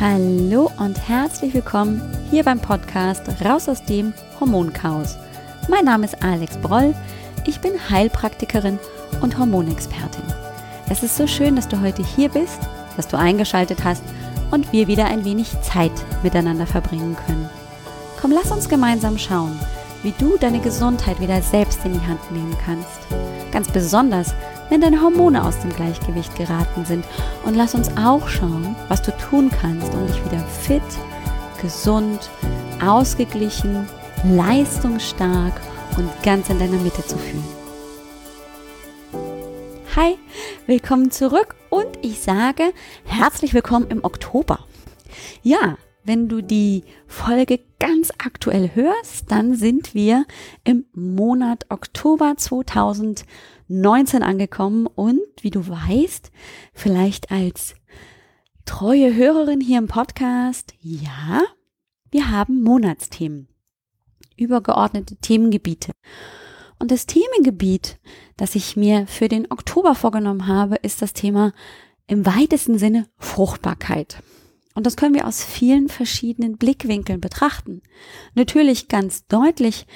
Hallo 0.00 0.70
und 0.78 1.08
herzlich 1.08 1.52
willkommen 1.54 2.00
hier 2.30 2.44
beim 2.44 2.60
Podcast 2.60 3.24
Raus 3.44 3.68
aus 3.68 3.84
dem 3.84 4.14
Hormonchaos. 4.38 5.16
Mein 5.68 5.86
Name 5.86 6.04
ist 6.04 6.22
Alex 6.22 6.56
Broll, 6.58 6.94
ich 7.48 7.58
bin 7.58 7.72
Heilpraktikerin 7.90 8.78
und 9.22 9.36
Hormonexpertin. 9.36 10.22
Es 10.88 11.02
ist 11.02 11.16
so 11.16 11.26
schön, 11.26 11.56
dass 11.56 11.66
du 11.66 11.80
heute 11.80 12.04
hier 12.04 12.28
bist, 12.28 12.60
dass 12.96 13.08
du 13.08 13.18
eingeschaltet 13.18 13.82
hast 13.82 14.04
und 14.52 14.72
wir 14.72 14.86
wieder 14.86 15.06
ein 15.06 15.24
wenig 15.24 15.60
Zeit 15.62 15.90
miteinander 16.22 16.68
verbringen 16.68 17.16
können. 17.26 17.50
Komm, 18.20 18.30
lass 18.30 18.52
uns 18.52 18.68
gemeinsam 18.68 19.18
schauen, 19.18 19.58
wie 20.02 20.12
du 20.18 20.36
deine 20.36 20.60
Gesundheit 20.60 21.20
wieder 21.20 21.42
selbst 21.42 21.84
in 21.84 21.94
die 21.94 22.06
Hand 22.06 22.30
nehmen 22.30 22.56
kannst. 22.64 23.00
Ganz 23.50 23.68
besonders, 23.68 24.34
wenn 24.68 24.80
deine 24.80 25.00
Hormone 25.00 25.44
aus 25.44 25.58
dem 25.60 25.74
Gleichgewicht 25.74 26.36
geraten 26.36 26.84
sind. 26.84 27.04
Und 27.44 27.54
lass 27.54 27.74
uns 27.74 27.90
auch 27.96 28.28
schauen, 28.28 28.76
was 28.88 29.02
du 29.02 29.16
tun 29.16 29.50
kannst, 29.50 29.92
um 29.94 30.06
dich 30.06 30.24
wieder 30.24 30.40
fit, 30.40 30.82
gesund, 31.60 32.30
ausgeglichen, 32.84 33.88
leistungsstark 34.24 35.54
und 35.96 36.10
ganz 36.22 36.48
in 36.50 36.58
deiner 36.58 36.78
Mitte 36.78 37.04
zu 37.04 37.16
fühlen. 37.16 37.44
Hi, 39.96 40.16
willkommen 40.66 41.10
zurück 41.10 41.56
und 41.70 41.98
ich 42.02 42.20
sage 42.20 42.72
herzlich 43.04 43.54
willkommen 43.54 43.88
im 43.88 44.04
Oktober. 44.04 44.60
Ja, 45.42 45.76
wenn 46.08 46.28
du 46.28 46.42
die 46.42 46.82
Folge 47.06 47.60
ganz 47.78 48.10
aktuell 48.18 48.70
hörst, 48.74 49.30
dann 49.30 49.54
sind 49.54 49.94
wir 49.94 50.24
im 50.64 50.86
Monat 50.92 51.66
Oktober 51.68 52.34
2020. 52.36 53.26
19 53.68 54.22
angekommen 54.22 54.86
und 54.86 55.20
wie 55.42 55.50
du 55.50 55.68
weißt, 55.68 56.32
vielleicht 56.72 57.30
als 57.30 57.74
treue 58.64 59.14
Hörerin 59.14 59.60
hier 59.60 59.78
im 59.78 59.88
Podcast, 59.88 60.74
ja, 60.80 61.42
wir 62.10 62.30
haben 62.30 62.62
Monatsthemen, 62.62 63.48
übergeordnete 64.36 65.16
Themengebiete. 65.16 65.92
Und 66.78 66.90
das 66.90 67.06
Themengebiet, 67.06 67.98
das 68.36 68.54
ich 68.54 68.76
mir 68.76 69.06
für 69.06 69.28
den 69.28 69.50
Oktober 69.50 69.94
vorgenommen 69.94 70.46
habe, 70.46 70.76
ist 70.76 71.02
das 71.02 71.12
Thema 71.12 71.52
im 72.06 72.24
weitesten 72.24 72.78
Sinne 72.78 73.06
Fruchtbarkeit. 73.18 74.22
Und 74.78 74.86
das 74.86 74.94
können 74.94 75.16
wir 75.16 75.26
aus 75.26 75.42
vielen 75.42 75.88
verschiedenen 75.88 76.56
Blickwinkeln 76.56 77.20
betrachten. 77.20 77.82
Natürlich 78.36 78.86
ganz 78.86 79.26
deutlich 79.26 79.88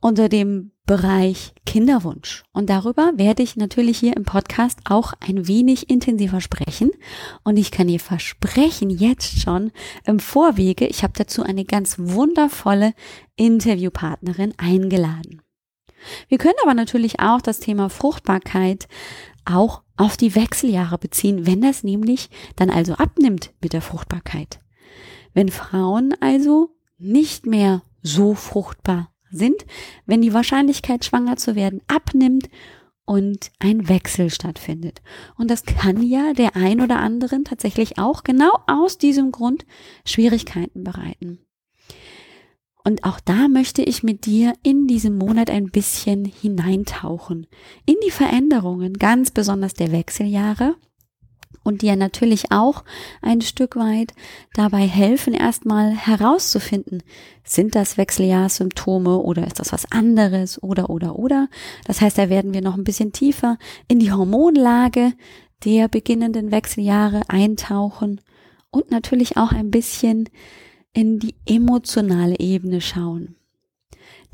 unter 0.00 0.28
dem 0.28 0.70
Bereich 0.86 1.52
Kinderwunsch. 1.66 2.44
Und 2.52 2.70
darüber 2.70 3.10
werde 3.16 3.42
ich 3.42 3.56
natürlich 3.56 3.98
hier 3.98 4.16
im 4.16 4.22
Podcast 4.22 4.78
auch 4.84 5.14
ein 5.18 5.48
wenig 5.48 5.90
intensiver 5.90 6.40
sprechen. 6.40 6.92
Und 7.42 7.56
ich 7.56 7.72
kann 7.72 7.88
dir 7.88 7.98
versprechen, 7.98 8.90
jetzt 8.90 9.40
schon 9.40 9.72
im 10.04 10.20
Vorwege, 10.20 10.86
ich 10.86 11.02
habe 11.02 11.14
dazu 11.16 11.42
eine 11.42 11.64
ganz 11.64 11.96
wundervolle 11.98 12.94
Interviewpartnerin 13.34 14.54
eingeladen. 14.56 15.42
Wir 16.28 16.38
können 16.38 16.54
aber 16.62 16.74
natürlich 16.74 17.18
auch 17.18 17.40
das 17.40 17.58
Thema 17.58 17.88
Fruchtbarkeit 17.88 18.86
auch 19.44 19.82
auf 19.96 20.16
die 20.16 20.34
Wechseljahre 20.34 20.98
beziehen, 20.98 21.46
wenn 21.46 21.60
das 21.60 21.84
nämlich 21.84 22.30
dann 22.56 22.70
also 22.70 22.94
abnimmt 22.94 23.52
mit 23.62 23.72
der 23.72 23.82
Fruchtbarkeit. 23.82 24.60
Wenn 25.34 25.48
Frauen 25.48 26.14
also 26.20 26.74
nicht 26.98 27.46
mehr 27.46 27.82
so 28.02 28.34
fruchtbar 28.34 29.10
sind, 29.30 29.64
wenn 30.06 30.22
die 30.22 30.34
Wahrscheinlichkeit, 30.34 31.04
schwanger 31.04 31.36
zu 31.36 31.56
werden, 31.56 31.80
abnimmt 31.88 32.48
und 33.04 33.50
ein 33.58 33.88
Wechsel 33.88 34.30
stattfindet. 34.30 35.02
Und 35.36 35.50
das 35.50 35.64
kann 35.64 36.02
ja 36.02 36.32
der 36.34 36.56
ein 36.56 36.80
oder 36.80 36.98
anderen 36.98 37.44
tatsächlich 37.44 37.98
auch 37.98 38.22
genau 38.24 38.52
aus 38.66 38.98
diesem 38.98 39.32
Grund 39.32 39.64
Schwierigkeiten 40.04 40.84
bereiten. 40.84 41.40
Und 42.84 43.04
auch 43.04 43.20
da 43.20 43.48
möchte 43.48 43.82
ich 43.82 44.02
mit 44.02 44.26
dir 44.26 44.54
in 44.62 44.86
diesem 44.86 45.16
Monat 45.16 45.50
ein 45.50 45.70
bisschen 45.70 46.24
hineintauchen. 46.24 47.46
In 47.86 47.94
die 48.04 48.10
Veränderungen, 48.10 48.94
ganz 48.94 49.30
besonders 49.30 49.74
der 49.74 49.92
Wechseljahre 49.92 50.74
und 51.62 51.82
dir 51.82 51.94
natürlich 51.94 52.50
auch 52.50 52.84
ein 53.20 53.40
Stück 53.40 53.76
weit 53.76 54.14
dabei 54.54 54.86
helfen, 54.86 55.32
erstmal 55.32 55.92
herauszufinden, 55.92 57.02
sind 57.44 57.74
das 57.74 57.98
Wechseljahrssymptome 57.98 59.18
oder 59.18 59.46
ist 59.46 59.60
das 59.60 59.72
was 59.72 59.90
anderes 59.92 60.60
oder 60.62 60.90
oder 60.90 61.18
oder. 61.18 61.48
Das 61.84 62.00
heißt, 62.00 62.18
da 62.18 62.28
werden 62.28 62.52
wir 62.52 62.62
noch 62.62 62.76
ein 62.76 62.84
bisschen 62.84 63.12
tiefer 63.12 63.58
in 63.86 64.00
die 64.00 64.12
Hormonlage 64.12 65.12
der 65.64 65.86
beginnenden 65.86 66.50
Wechseljahre 66.50 67.22
eintauchen 67.28 68.20
und 68.70 68.90
natürlich 68.90 69.36
auch 69.36 69.52
ein 69.52 69.70
bisschen 69.70 70.28
in 70.92 71.18
die 71.18 71.34
emotionale 71.46 72.38
Ebene 72.38 72.80
schauen. 72.80 73.36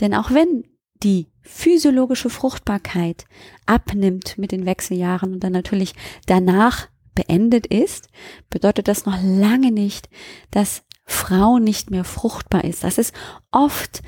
Denn 0.01 0.15
auch 0.15 0.31
wenn 0.31 0.65
die 1.03 1.29
physiologische 1.43 2.31
Fruchtbarkeit 2.31 3.25
abnimmt 3.67 4.37
mit 4.39 4.53
den 4.53 4.67
Wechseljahren 4.67 5.33
und 5.33 5.41
dann 5.45 5.53
natürlich 5.53 5.95
danach 6.27 6.89
beendet 7.15 7.67
ist, 7.67 8.09
bedeutet 8.51 8.89
das 8.89 9.07
noch 9.07 9.19
lange 9.23 9.73
nicht, 9.73 10.09
dass 10.51 10.83
Frau 11.05 11.59
nicht 11.59 11.91
mehr 11.91 12.05
fruchtbar 12.05 12.65
ist. 12.65 12.85
Das 12.85 12.99
ist 12.99 13.15
oft 13.51 14.03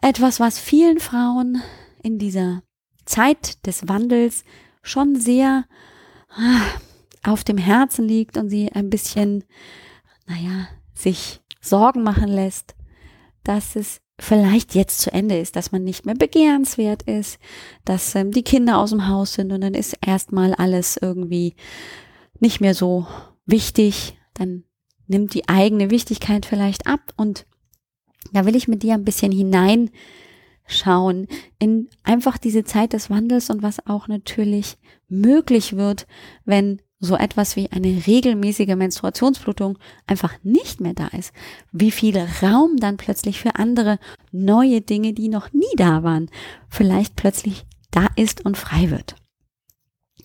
etwas, 0.00 0.40
was 0.40 0.58
vielen 0.58 1.00
Frauen 1.00 1.62
in 2.02 2.18
dieser 2.18 2.62
Zeit 3.04 3.66
des 3.66 3.88
Wandels 3.88 4.44
schon 4.82 5.16
sehr 5.16 5.64
ah, 6.30 6.62
auf 7.22 7.44
dem 7.44 7.58
Herzen 7.58 8.06
liegt 8.06 8.36
und 8.36 8.48
sie 8.48 8.72
ein 8.72 8.88
bisschen, 8.88 9.44
naja, 10.26 10.68
sich 10.94 11.39
Sorgen 11.60 12.02
machen 12.02 12.28
lässt, 12.28 12.74
dass 13.44 13.76
es 13.76 14.00
vielleicht 14.18 14.74
jetzt 14.74 15.00
zu 15.00 15.12
Ende 15.12 15.38
ist, 15.38 15.56
dass 15.56 15.72
man 15.72 15.82
nicht 15.82 16.04
mehr 16.06 16.14
begehrenswert 16.14 17.02
ist, 17.04 17.38
dass 17.84 18.14
ähm, 18.14 18.32
die 18.32 18.42
Kinder 18.42 18.78
aus 18.78 18.90
dem 18.90 19.08
Haus 19.08 19.34
sind 19.34 19.52
und 19.52 19.62
dann 19.62 19.74
ist 19.74 19.96
erstmal 20.04 20.54
alles 20.54 20.98
irgendwie 21.00 21.54
nicht 22.38 22.60
mehr 22.60 22.74
so 22.74 23.06
wichtig, 23.46 24.18
dann 24.34 24.64
nimmt 25.06 25.34
die 25.34 25.48
eigene 25.48 25.90
Wichtigkeit 25.90 26.46
vielleicht 26.46 26.86
ab 26.86 27.12
und 27.16 27.46
da 28.32 28.46
will 28.46 28.54
ich 28.56 28.68
mit 28.68 28.82
dir 28.82 28.94
ein 28.94 29.04
bisschen 29.04 29.32
hineinschauen 29.32 31.26
in 31.58 31.88
einfach 32.02 32.38
diese 32.38 32.64
Zeit 32.64 32.92
des 32.92 33.10
Wandels 33.10 33.50
und 33.50 33.62
was 33.62 33.86
auch 33.86 34.08
natürlich 34.08 34.76
möglich 35.08 35.76
wird, 35.76 36.06
wenn 36.44 36.80
so 37.00 37.16
etwas 37.16 37.56
wie 37.56 37.70
eine 37.72 38.06
regelmäßige 38.06 38.76
Menstruationsblutung 38.76 39.78
einfach 40.06 40.34
nicht 40.42 40.80
mehr 40.80 40.92
da 40.92 41.08
ist. 41.08 41.32
Wie 41.72 41.90
viel 41.90 42.18
Raum 42.42 42.76
dann 42.76 42.98
plötzlich 42.98 43.40
für 43.40 43.56
andere 43.56 43.98
neue 44.30 44.82
Dinge, 44.82 45.14
die 45.14 45.28
noch 45.28 45.52
nie 45.52 45.74
da 45.76 46.02
waren, 46.02 46.30
vielleicht 46.68 47.16
plötzlich 47.16 47.64
da 47.90 48.06
ist 48.16 48.44
und 48.44 48.58
frei 48.58 48.90
wird. 48.90 49.16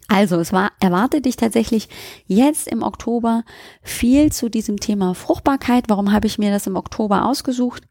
Also, 0.08 0.36
es 0.40 0.54
war, 0.54 0.72
erwartet 0.80 1.26
dich 1.26 1.36
tatsächlich 1.36 1.90
jetzt 2.28 2.68
im 2.68 2.84
Oktober 2.84 3.44
viel 3.82 4.32
zu 4.32 4.50
diesem 4.50 4.80
Thema 4.80 5.16
Fruchtbarkeit. 5.16 5.86
Warum 5.88 6.12
habe 6.12 6.28
ich 6.28 6.38
mir 6.38 6.52
das 6.52 6.68
im 6.68 6.76
Oktober 6.76 7.26
ausgesucht? 7.26 7.84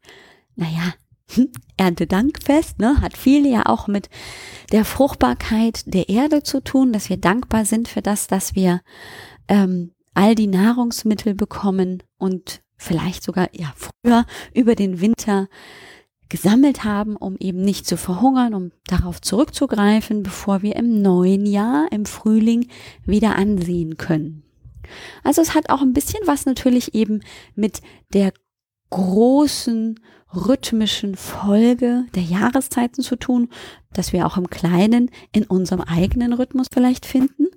Naja, 0.55 0.93
Erntedankfest, 1.77 2.79
ne, 2.79 3.01
hat 3.01 3.17
viel 3.17 3.45
ja 3.45 3.65
auch 3.65 3.87
mit 3.87 4.09
der 4.71 4.85
Fruchtbarkeit 4.85 5.93
der 5.93 6.09
Erde 6.09 6.43
zu 6.43 6.61
tun, 6.61 6.93
dass 6.93 7.09
wir 7.09 7.17
dankbar 7.17 7.65
sind 7.65 7.87
für 7.87 8.01
das, 8.01 8.27
dass 8.27 8.55
wir 8.55 8.81
ähm, 9.47 9.91
all 10.13 10.35
die 10.35 10.47
Nahrungsmittel 10.47 11.35
bekommen 11.35 12.03
und 12.17 12.61
vielleicht 12.77 13.23
sogar 13.23 13.49
ja 13.53 13.73
früher 13.75 14.25
über 14.53 14.75
den 14.75 15.01
Winter 15.01 15.47
gesammelt 16.29 16.83
haben, 16.83 17.15
um 17.15 17.35
eben 17.39 17.61
nicht 17.61 17.85
zu 17.85 17.97
verhungern, 17.97 18.53
um 18.53 18.71
darauf 18.87 19.21
zurückzugreifen, 19.21 20.23
bevor 20.23 20.61
wir 20.61 20.75
im 20.75 21.01
neuen 21.01 21.45
Jahr, 21.45 21.87
im 21.91 22.05
Frühling 22.05 22.67
wieder 23.05 23.35
ansehen 23.35 23.97
können. 23.97 24.43
Also 25.23 25.41
es 25.41 25.53
hat 25.53 25.69
auch 25.69 25.81
ein 25.81 25.93
bisschen 25.93 26.21
was 26.25 26.45
natürlich 26.45 26.95
eben 26.95 27.21
mit 27.55 27.81
der 28.13 28.33
großen 28.89 29.99
rhythmischen 30.33 31.15
Folge 31.15 32.05
der 32.13 32.23
Jahreszeiten 32.23 33.01
zu 33.01 33.15
tun, 33.15 33.49
dass 33.93 34.11
wir 34.11 34.25
auch 34.25 34.37
im 34.37 34.49
Kleinen 34.49 35.09
in 35.31 35.45
unserem 35.45 35.81
eigenen 35.81 36.33
Rhythmus 36.33 36.67
vielleicht 36.71 37.05
finden. 37.05 37.47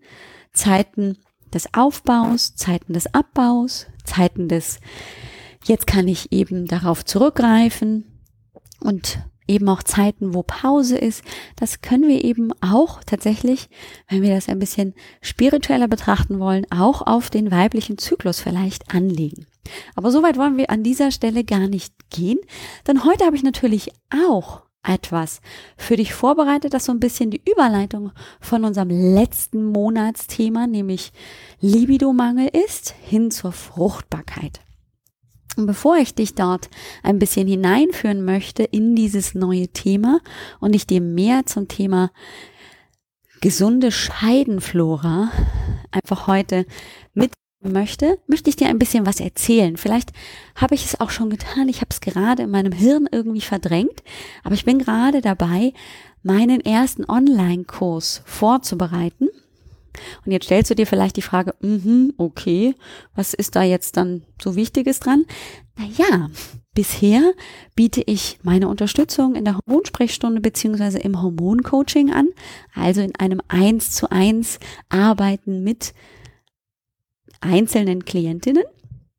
Zeiten 0.52 1.18
des 1.52 1.74
Aufbaus, 1.74 2.54
Zeiten 2.54 2.92
des 2.92 3.12
Abbaus, 3.14 3.86
Zeiten 4.04 4.48
des, 4.48 4.80
jetzt 5.64 5.86
kann 5.86 6.06
ich 6.06 6.32
eben 6.32 6.66
darauf 6.66 7.04
zurückgreifen, 7.04 8.04
und 8.80 9.20
eben 9.46 9.68
auch 9.68 9.82
Zeiten, 9.82 10.34
wo 10.34 10.42
Pause 10.42 10.98
ist. 10.98 11.22
Das 11.56 11.80
können 11.80 12.08
wir 12.08 12.24
eben 12.24 12.52
auch 12.60 13.02
tatsächlich, 13.04 13.68
wenn 14.08 14.22
wir 14.22 14.34
das 14.34 14.48
ein 14.48 14.58
bisschen 14.58 14.94
spiritueller 15.22 15.88
betrachten 15.88 16.38
wollen, 16.38 16.66
auch 16.70 17.02
auf 17.02 17.30
den 17.30 17.50
weiblichen 17.50 17.98
Zyklus 17.98 18.40
vielleicht 18.40 18.94
anlegen. 18.94 19.46
Aber 19.94 20.10
soweit 20.10 20.36
wollen 20.36 20.56
wir 20.56 20.70
an 20.70 20.82
dieser 20.82 21.10
Stelle 21.10 21.44
gar 21.44 21.68
nicht 21.68 21.92
gehen, 22.10 22.38
denn 22.86 23.04
heute 23.04 23.24
habe 23.24 23.36
ich 23.36 23.42
natürlich 23.42 23.90
auch 24.10 24.62
etwas 24.82 25.40
für 25.76 25.96
dich 25.96 26.14
vorbereitet, 26.14 26.72
das 26.72 26.86
so 26.86 26.92
ein 26.92 27.00
bisschen 27.00 27.30
die 27.30 27.42
Überleitung 27.50 28.12
von 28.40 28.64
unserem 28.64 28.88
letzten 28.90 29.64
Monatsthema, 29.64 30.66
nämlich 30.66 31.12
Libidomangel 31.60 32.48
ist, 32.48 32.94
hin 33.02 33.30
zur 33.30 33.52
Fruchtbarkeit. 33.52 34.60
Und 35.56 35.66
bevor 35.66 35.96
ich 35.96 36.14
dich 36.14 36.34
dort 36.34 36.70
ein 37.02 37.18
bisschen 37.18 37.48
hineinführen 37.48 38.24
möchte 38.24 38.62
in 38.62 38.94
dieses 38.94 39.34
neue 39.34 39.68
Thema 39.68 40.20
und 40.60 40.74
ich 40.74 40.86
dir 40.86 41.00
mehr 41.00 41.46
zum 41.46 41.66
Thema 41.66 42.12
gesunde 43.40 43.90
Scheidenflora 43.90 45.30
einfach 45.90 46.26
heute 46.26 46.64
möchte, 47.68 48.18
möchte 48.26 48.50
ich 48.50 48.56
dir 48.56 48.68
ein 48.68 48.78
bisschen 48.78 49.06
was 49.06 49.20
erzählen. 49.20 49.76
Vielleicht 49.76 50.12
habe 50.54 50.74
ich 50.74 50.84
es 50.84 51.00
auch 51.00 51.10
schon 51.10 51.30
getan. 51.30 51.68
Ich 51.68 51.80
habe 51.80 51.88
es 51.90 52.00
gerade 52.00 52.42
in 52.42 52.50
meinem 52.50 52.72
Hirn 52.72 53.08
irgendwie 53.10 53.40
verdrängt, 53.40 54.02
aber 54.44 54.54
ich 54.54 54.64
bin 54.64 54.78
gerade 54.78 55.20
dabei, 55.20 55.72
meinen 56.22 56.60
ersten 56.60 57.04
Online-Kurs 57.08 58.22
vorzubereiten. 58.24 59.28
Und 60.24 60.32
jetzt 60.32 60.44
stellst 60.44 60.70
du 60.70 60.74
dir 60.74 60.86
vielleicht 60.86 61.16
die 61.16 61.22
Frage, 61.22 61.54
mm 61.60 62.10
okay, 62.18 62.74
was 63.14 63.34
ist 63.34 63.56
da 63.56 63.62
jetzt 63.62 63.96
dann 63.96 64.22
so 64.40 64.56
Wichtiges 64.56 65.00
dran? 65.00 65.24
Naja, 65.76 66.30
bisher 66.74 67.32
biete 67.74 68.02
ich 68.06 68.38
meine 68.42 68.68
Unterstützung 68.68 69.34
in 69.34 69.44
der 69.44 69.58
Hormonsprechstunde 69.58 70.40
beziehungsweise 70.40 70.98
im 70.98 71.20
Hormoncoaching 71.22 72.12
an, 72.12 72.28
also 72.74 73.00
in 73.00 73.14
einem 73.16 73.40
eins 73.48 73.90
zu 73.92 74.10
eins 74.10 74.58
Arbeiten 74.88 75.64
mit 75.64 75.94
einzelnen 77.40 78.04
Klientinnen. 78.04 78.64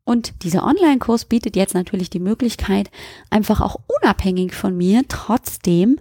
Und 0.03 0.43
dieser 0.43 0.65
Online-Kurs 0.65 1.25
bietet 1.25 1.55
jetzt 1.55 1.75
natürlich 1.75 2.09
die 2.09 2.19
Möglichkeit, 2.19 2.89
einfach 3.29 3.61
auch 3.61 3.77
unabhängig 4.01 4.55
von 4.55 4.75
mir 4.75 5.03
trotzdem 5.07 5.99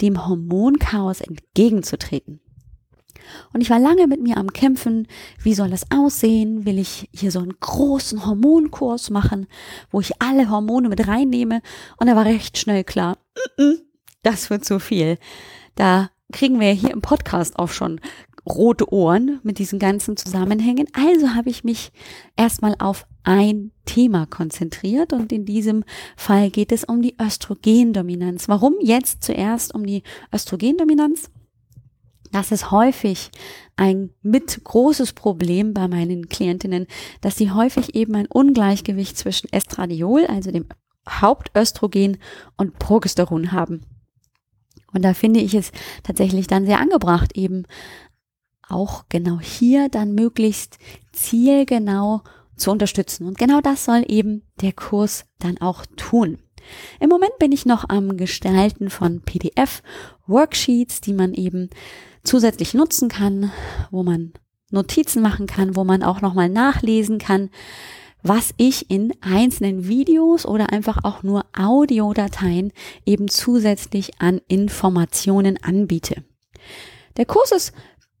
dem 0.00 0.26
Hormonchaos 0.26 1.20
entgegenzutreten. 1.20 2.40
Und 3.52 3.60
ich 3.60 3.70
war 3.70 3.78
lange 3.78 4.06
mit 4.06 4.22
mir 4.22 4.36
am 4.36 4.52
Kämpfen, 4.52 5.06
wie 5.42 5.54
soll 5.54 5.70
das 5.70 5.90
aussehen? 5.90 6.64
Will 6.64 6.78
ich 6.78 7.08
hier 7.12 7.30
so 7.30 7.40
einen 7.40 7.58
großen 7.58 8.24
Hormonkurs 8.24 9.10
machen, 9.10 9.46
wo 9.90 10.00
ich 10.00 10.20
alle 10.20 10.50
Hormone 10.50 10.88
mit 10.88 11.06
reinnehme? 11.06 11.60
Und 11.96 12.06
da 12.06 12.16
war 12.16 12.24
recht 12.24 12.58
schnell 12.58 12.84
klar, 12.84 13.18
das 14.22 14.50
wird 14.50 14.64
zu 14.64 14.78
viel. 14.78 15.18
Da 15.74 16.10
kriegen 16.32 16.60
wir 16.60 16.72
hier 16.72 16.90
im 16.90 17.00
Podcast 17.00 17.58
auch 17.58 17.70
schon 17.70 18.00
rote 18.48 18.92
Ohren 18.92 19.40
mit 19.42 19.58
diesen 19.58 19.78
ganzen 19.78 20.16
Zusammenhängen. 20.16 20.86
Also 20.92 21.34
habe 21.34 21.50
ich 21.50 21.64
mich 21.64 21.92
erstmal 22.36 22.74
auf 22.78 23.06
ein 23.22 23.72
Thema 23.84 24.26
konzentriert 24.26 25.12
und 25.12 25.32
in 25.32 25.44
diesem 25.44 25.84
Fall 26.16 26.50
geht 26.50 26.72
es 26.72 26.84
um 26.84 27.02
die 27.02 27.16
Östrogendominanz. 27.20 28.48
Warum 28.48 28.76
jetzt 28.80 29.22
zuerst 29.22 29.74
um 29.74 29.86
die 29.86 30.02
Östrogendominanz? 30.32 31.30
Das 32.32 32.52
ist 32.52 32.70
häufig 32.70 33.30
ein 33.76 34.10
mit 34.22 34.62
großes 34.62 35.14
Problem 35.14 35.72
bei 35.72 35.88
meinen 35.88 36.28
Klientinnen, 36.28 36.86
dass 37.20 37.36
sie 37.36 37.50
häufig 37.50 37.94
eben 37.94 38.14
ein 38.14 38.26
Ungleichgewicht 38.26 39.16
zwischen 39.16 39.50
Estradiol, 39.52 40.26
also 40.26 40.50
dem 40.50 40.66
Hauptöstrogen 41.08 42.18
und 42.56 42.78
Progesteron 42.78 43.52
haben. 43.52 43.82
Und 44.92 45.04
da 45.04 45.14
finde 45.14 45.40
ich 45.40 45.54
es 45.54 45.70
tatsächlich 46.02 46.46
dann 46.46 46.66
sehr 46.66 46.80
angebracht, 46.80 47.36
eben 47.36 47.64
auch 48.68 49.04
genau 49.08 49.40
hier 49.40 49.88
dann 49.88 50.14
möglichst 50.14 50.78
zielgenau 51.12 52.22
zu 52.56 52.70
unterstützen. 52.70 53.26
Und 53.26 53.38
genau 53.38 53.60
das 53.60 53.84
soll 53.84 54.04
eben 54.08 54.42
der 54.60 54.72
Kurs 54.72 55.24
dann 55.38 55.58
auch 55.58 55.86
tun. 55.96 56.38
Im 57.00 57.08
Moment 57.08 57.38
bin 57.38 57.52
ich 57.52 57.66
noch 57.66 57.88
am 57.88 58.16
Gestalten 58.16 58.90
von 58.90 59.22
PDF-Worksheets, 59.22 61.00
die 61.00 61.12
man 61.12 61.34
eben 61.34 61.70
zusätzlich 62.24 62.74
nutzen 62.74 63.08
kann, 63.08 63.52
wo 63.90 64.02
man 64.02 64.32
Notizen 64.70 65.22
machen 65.22 65.46
kann, 65.46 65.76
wo 65.76 65.84
man 65.84 66.02
auch 66.02 66.20
nochmal 66.20 66.48
nachlesen 66.48 67.18
kann, 67.18 67.50
was 68.22 68.52
ich 68.56 68.90
in 68.90 69.14
einzelnen 69.20 69.88
Videos 69.88 70.44
oder 70.44 70.72
einfach 70.72 71.04
auch 71.04 71.22
nur 71.22 71.46
Audiodateien 71.56 72.72
eben 73.06 73.28
zusätzlich 73.28 74.20
an 74.20 74.40
Informationen 74.48 75.56
anbiete. 75.62 76.24
Der 77.16 77.26
Kurs 77.26 77.52
ist 77.52 77.72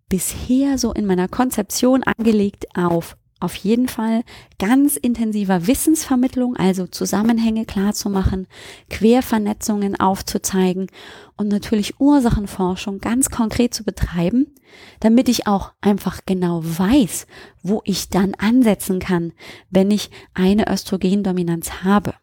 bisher 0.08 0.78
so 0.78 0.92
in 0.92 1.06
meiner 1.06 1.28
Konzeption 1.28 2.02
angelegt 2.02 2.66
auf 2.74 3.16
auf 3.40 3.54
jeden 3.54 3.88
Fall 3.88 4.22
ganz 4.58 4.96
intensiver 4.96 5.66
Wissensvermittlung, 5.66 6.56
also 6.56 6.86
Zusammenhänge 6.86 7.66
klar 7.66 7.94
zu 7.94 8.10
machen, 8.10 8.48
Quervernetzungen 8.90 9.98
aufzuzeigen 9.98 10.88
und 11.36 11.48
natürlich 11.48 12.00
Ursachenforschung 12.00 12.98
ganz 12.98 13.30
konkret 13.30 13.74
zu 13.74 13.84
betreiben, 13.84 14.54
damit 15.00 15.28
ich 15.28 15.46
auch 15.46 15.72
einfach 15.80 16.20
genau 16.26 16.62
weiß, 16.64 17.26
wo 17.62 17.80
ich 17.84 18.08
dann 18.08 18.34
ansetzen 18.34 18.98
kann, 18.98 19.32
wenn 19.70 19.90
ich 19.90 20.10
eine 20.34 20.68
Östrogendominanz 20.68 21.84
habe. 21.84 22.14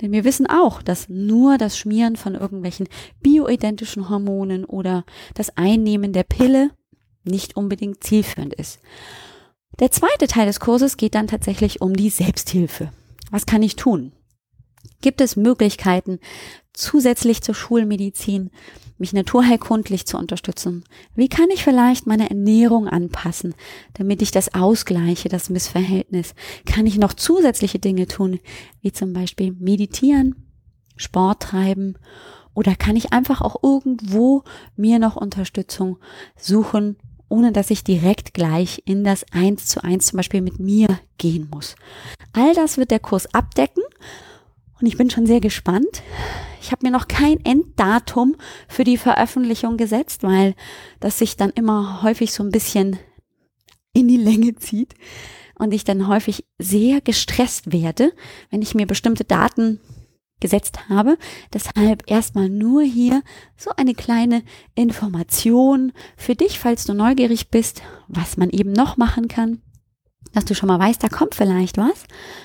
Denn 0.00 0.12
wir 0.12 0.24
wissen 0.24 0.46
auch, 0.46 0.82
dass 0.82 1.08
nur 1.08 1.58
das 1.58 1.76
Schmieren 1.76 2.16
von 2.16 2.34
irgendwelchen 2.34 2.88
bioidentischen 3.20 4.08
Hormonen 4.08 4.64
oder 4.64 5.04
das 5.34 5.56
Einnehmen 5.56 6.12
der 6.12 6.22
Pille 6.22 6.70
nicht 7.24 7.56
unbedingt 7.56 8.02
zielführend 8.02 8.54
ist. 8.54 8.80
Der 9.80 9.90
zweite 9.90 10.26
Teil 10.26 10.46
des 10.46 10.60
Kurses 10.60 10.96
geht 10.96 11.14
dann 11.14 11.26
tatsächlich 11.26 11.80
um 11.80 11.94
die 11.94 12.10
Selbsthilfe. 12.10 12.92
Was 13.30 13.46
kann 13.46 13.62
ich 13.62 13.76
tun? 13.76 14.12
Gibt 15.00 15.20
es 15.20 15.36
Möglichkeiten, 15.36 16.18
zusätzlich 16.72 17.42
zur 17.42 17.54
Schulmedizin 17.54 18.50
mich 18.98 19.12
naturheilkundlich 19.12 20.06
zu 20.06 20.18
unterstützen? 20.18 20.84
Wie 21.14 21.28
kann 21.28 21.50
ich 21.52 21.64
vielleicht 21.64 22.06
meine 22.06 22.28
Ernährung 22.28 22.88
anpassen, 22.88 23.54
damit 23.94 24.22
ich 24.22 24.30
das 24.30 24.54
ausgleiche, 24.54 25.28
das 25.28 25.50
Missverhältnis? 25.50 26.34
Kann 26.66 26.86
ich 26.86 26.98
noch 26.98 27.14
zusätzliche 27.14 27.78
Dinge 27.78 28.06
tun, 28.06 28.40
wie 28.80 28.92
zum 28.92 29.12
Beispiel 29.12 29.52
meditieren, 29.58 30.34
Sport 30.96 31.42
treiben 31.42 31.96
oder 32.54 32.74
kann 32.74 32.96
ich 32.96 33.12
einfach 33.12 33.40
auch 33.40 33.62
irgendwo 33.62 34.42
mir 34.76 34.98
noch 34.98 35.16
Unterstützung 35.16 35.98
suchen, 36.36 36.96
ohne 37.28 37.52
dass 37.52 37.70
ich 37.70 37.84
direkt 37.84 38.34
gleich 38.34 38.82
in 38.84 39.04
das 39.04 39.24
Eins 39.32 39.66
zu 39.66 39.84
eins 39.84 40.06
zum 40.06 40.16
Beispiel 40.16 40.40
mit 40.40 40.58
mir 40.58 40.88
gehen 41.18 41.48
muss. 41.52 41.76
All 42.32 42.54
das 42.54 42.78
wird 42.78 42.90
der 42.90 43.00
Kurs 43.00 43.32
abdecken 43.32 43.82
und 44.80 44.86
ich 44.86 44.96
bin 44.96 45.10
schon 45.10 45.26
sehr 45.26 45.40
gespannt. 45.40 46.02
Ich 46.60 46.72
habe 46.72 46.86
mir 46.86 46.92
noch 46.92 47.08
kein 47.08 47.44
Enddatum 47.44 48.36
für 48.68 48.84
die 48.84 48.96
Veröffentlichung 48.96 49.76
gesetzt, 49.76 50.22
weil 50.22 50.54
das 51.00 51.18
sich 51.18 51.36
dann 51.36 51.50
immer 51.50 52.02
häufig 52.02 52.32
so 52.32 52.42
ein 52.42 52.50
bisschen 52.50 52.98
in 53.92 54.08
die 54.08 54.16
Länge 54.16 54.54
zieht 54.56 54.94
und 55.58 55.72
ich 55.72 55.84
dann 55.84 56.08
häufig 56.08 56.44
sehr 56.58 57.00
gestresst 57.00 57.72
werde, 57.72 58.12
wenn 58.50 58.62
ich 58.62 58.74
mir 58.74 58.86
bestimmte 58.86 59.24
Daten 59.24 59.80
gesetzt 60.40 60.88
habe. 60.88 61.18
Deshalb 61.52 62.08
erstmal 62.10 62.48
nur 62.48 62.82
hier 62.82 63.22
so 63.56 63.70
eine 63.76 63.94
kleine 63.94 64.42
Information 64.74 65.92
für 66.16 66.36
dich, 66.36 66.58
falls 66.58 66.84
du 66.84 66.94
neugierig 66.94 67.50
bist, 67.50 67.82
was 68.06 68.36
man 68.36 68.50
eben 68.50 68.72
noch 68.72 68.96
machen 68.96 69.26
kann. 69.28 69.62
Dass 70.32 70.44
du 70.44 70.54
schon 70.54 70.68
mal 70.68 70.78
weißt, 70.78 71.02
da 71.02 71.08
kommt 71.08 71.34
vielleicht 71.34 71.78
was. 71.78 72.04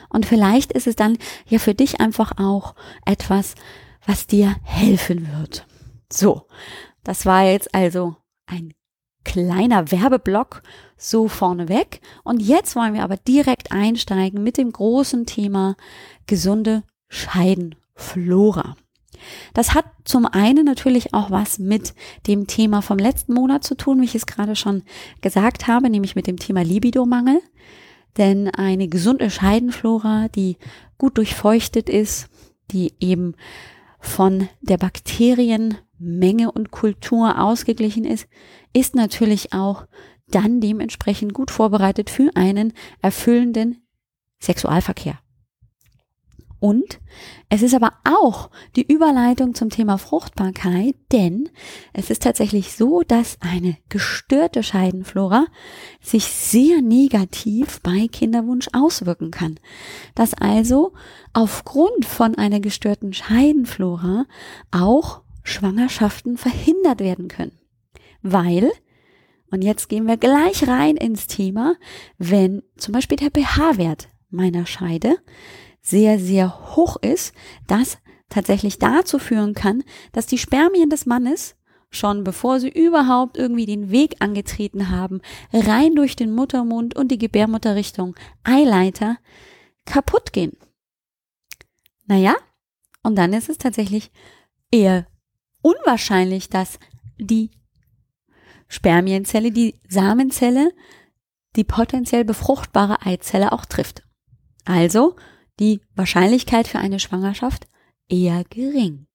Und 0.10 0.26
vielleicht 0.26 0.72
ist 0.72 0.88
es 0.88 0.96
dann 0.96 1.18
ja 1.48 1.60
für 1.60 1.74
dich 1.74 2.00
einfach 2.00 2.34
auch 2.38 2.76
etwas, 3.06 3.56
was 4.06 4.28
dir 4.28 4.56
helfen 4.64 5.30
wird. 5.38 5.66
So, 6.12 6.48
das 7.04 7.26
war 7.26 7.44
jetzt 7.44 7.74
also 7.74 8.16
ein 8.46 8.74
kleiner 9.24 9.92
Werbeblock 9.92 10.62
so 10.98 11.28
vorneweg. 11.28 12.02
Und 12.24 12.42
jetzt 12.42 12.76
wollen 12.76 12.94
wir 12.94 13.04
aber 13.04 13.18
direkt 13.18 13.72
einsteigen 13.72 14.44
mit 14.44 14.58
dem 14.58 14.72
großen 14.72 15.26
Thema 15.26 15.76
gesunde 16.28 16.84
Scheiden 17.10 17.76
Flora. 17.96 18.76
Das 19.54 19.74
hat 19.74 19.86
zum 20.04 20.26
einen 20.26 20.66
natürlich 20.66 21.14
auch 21.14 21.32
was 21.32 21.60
mit 21.60 21.94
dem 22.28 22.48
Thema 22.48 22.82
vom 22.82 22.98
letzten 22.98 23.34
Monat 23.34 23.64
zu 23.64 23.76
tun, 23.76 24.02
wie 24.02 24.06
ich 24.06 24.16
es 24.16 24.26
gerade 24.26 24.56
schon 24.56 24.84
gesagt 25.22 25.68
habe, 25.68 25.90
nämlich 25.90 26.16
mit 26.16 26.28
dem 26.28 26.38
Thema 26.38 26.64
Libidomangel. 26.64 27.42
Denn 28.18 28.50
eine 28.50 28.88
gesunde 28.88 29.30
Scheidenflora, 29.30 30.28
die 30.30 30.58
gut 30.98 31.18
durchfeuchtet 31.18 31.90
ist, 31.90 32.30
die 32.72 32.94
eben 33.00 33.36
von 34.00 34.50
der 34.62 34.78
Bakterienmenge 34.78 36.52
und 36.52 36.72
Kultur 36.72 37.42
ausgeglichen 37.42 38.06
ist, 38.06 38.28
ist 38.74 38.96
natürlich 38.96 39.54
auch 39.54 39.88
dann 40.28 40.60
dementsprechend 40.60 41.34
gut 41.34 41.52
vorbereitet 41.52 42.10
für 42.10 42.32
einen 42.36 42.74
erfüllenden 43.02 43.84
Sexualverkehr. 44.42 45.23
Und 46.64 47.02
es 47.50 47.62
ist 47.62 47.76
aber 47.76 47.92
auch 48.06 48.50
die 48.78 48.90
Überleitung 48.90 49.54
zum 49.54 49.70
Thema 49.70 49.98
Fruchtbarkeit, 49.98 50.96
denn 51.12 51.50
es 51.92 52.10
ist 52.10 52.24
tatsächlich 52.24 52.72
so, 52.72 53.02
dass 53.06 53.38
eine 53.42 53.76
gestörte 53.90 54.64
Scheidenflora 54.64 55.48
sich 56.00 56.24
sehr 56.24 56.82
negativ 56.82 57.82
bei 57.82 58.08
Kinderwunsch 58.10 58.70
auswirken 58.72 59.30
kann. 59.30 59.60
Dass 60.16 60.34
also 60.36 60.94
aufgrund 61.34 62.06
von 62.06 62.36
einer 62.36 62.62
gestörten 62.62 63.12
Scheidenflora 63.12 64.26
auch 64.72 65.20
Schwangerschaften 65.44 66.38
verhindert 66.38 67.02
werden 67.02 67.28
können. 67.28 67.60
Weil, 68.22 68.72
und 69.52 69.66
jetzt 69.66 69.90
gehen 69.90 70.08
wir 70.08 70.16
gleich 70.16 70.66
rein 70.66 70.96
ins 70.96 71.28
Thema, 71.28 71.76
wenn 72.18 72.64
zum 72.78 72.94
Beispiel 72.94 73.18
der 73.18 73.32
pH-Wert 73.32 74.08
meiner 74.30 74.66
Scheide 74.66 75.18
sehr, 75.84 76.18
sehr 76.18 76.76
hoch 76.76 76.98
ist, 76.98 77.36
das 77.68 77.98
tatsächlich 78.30 78.80
dazu 78.80 79.20
führen 79.20 79.54
kann, 79.54 79.84
dass 80.12 80.26
die 80.26 80.40
Spermien 80.40 80.90
des 80.90 81.06
Mannes 81.06 81.56
schon 81.96 82.24
bevor 82.24 82.60
sie 82.60 82.70
überhaupt 82.70 83.38
irgendwie 83.38 83.66
den 83.66 83.92
Weg 83.92 84.16
angetreten 84.20 84.90
haben, 84.90 85.22
rein 85.52 85.96
durch 85.96 86.16
den 86.16 86.34
Muttermund 86.34 86.96
und 86.96 87.10
die 87.10 87.20
Gebärmutterrichtung 87.20 88.16
Eileiter 88.44 89.18
kaputt 89.86 90.34
gehen. 90.34 90.58
Naja, 92.06 92.36
und 93.04 93.16
dann 93.16 93.34
ist 93.34 93.50
es 93.50 93.58
tatsächlich 93.58 94.12
eher 94.72 95.06
unwahrscheinlich, 95.62 96.50
dass 96.50 96.80
die 97.20 97.52
Spermienzelle, 98.68 99.52
die 99.52 99.80
Samenzelle, 99.88 100.72
die 101.56 101.64
potenziell 101.64 102.26
befruchtbare 102.26 103.06
Eizelle 103.06 103.52
auch 103.52 103.66
trifft. 103.66 104.04
Also 104.66 105.16
die 105.60 105.82
Wahrscheinlichkeit 105.96 106.68
für 106.68 106.80
eine 106.80 107.00
Schwangerschaft 107.00 107.68
eher 108.10 108.44
gering. 108.46 109.08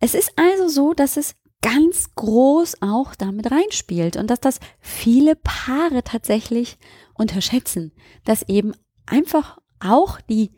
Es 0.00 0.14
ist 0.14 0.32
also 0.36 0.68
so, 0.68 0.94
dass 0.94 1.16
es 1.16 1.34
ganz 1.62 2.14
groß 2.14 2.82
auch 2.82 3.14
damit 3.14 3.50
reinspielt 3.50 4.16
und 4.16 4.28
dass 4.28 4.40
das 4.40 4.60
viele 4.80 5.34
Paare 5.34 6.04
tatsächlich 6.04 6.76
unterschätzen, 7.14 7.92
dass 8.24 8.42
eben 8.48 8.74
einfach 9.06 9.58
auch 9.80 10.20
die 10.20 10.50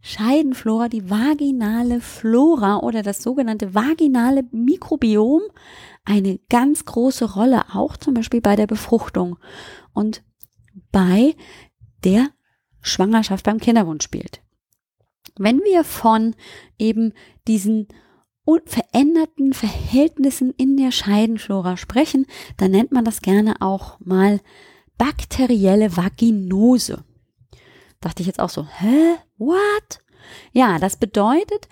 Scheidenflora, 0.00 0.88
die 0.88 1.08
vaginale 1.08 2.00
Flora 2.00 2.78
oder 2.78 3.02
das 3.02 3.22
sogenannte 3.22 3.74
vaginale 3.74 4.44
Mikrobiom 4.52 5.42
eine 6.04 6.38
ganz 6.50 6.84
große 6.84 7.32
Rolle 7.34 7.64
auch 7.74 7.96
zum 7.96 8.14
Beispiel 8.14 8.42
bei 8.42 8.56
der 8.56 8.66
Befruchtung 8.66 9.38
und 9.94 10.22
bei 10.92 11.34
der 12.04 12.28
Schwangerschaft 12.84 13.44
beim 13.44 13.58
Kinderwunsch 13.58 14.04
spielt. 14.04 14.40
Wenn 15.36 15.58
wir 15.60 15.82
von 15.82 16.36
eben 16.78 17.12
diesen 17.48 17.88
veränderten 18.66 19.54
Verhältnissen 19.54 20.52
in 20.56 20.76
der 20.76 20.92
Scheidenflora 20.92 21.76
sprechen, 21.76 22.26
dann 22.56 22.70
nennt 22.70 22.92
man 22.92 23.04
das 23.04 23.22
gerne 23.22 23.56
auch 23.60 23.98
mal 24.00 24.40
bakterielle 24.98 25.96
Vaginose. 25.96 27.04
Dachte 28.00 28.20
ich 28.20 28.26
jetzt 28.26 28.40
auch 28.40 28.50
so, 28.50 28.66
hä? 28.66 29.16
What? 29.38 30.02
Ja, 30.52 30.78
das 30.78 30.98
bedeutet 30.98 31.68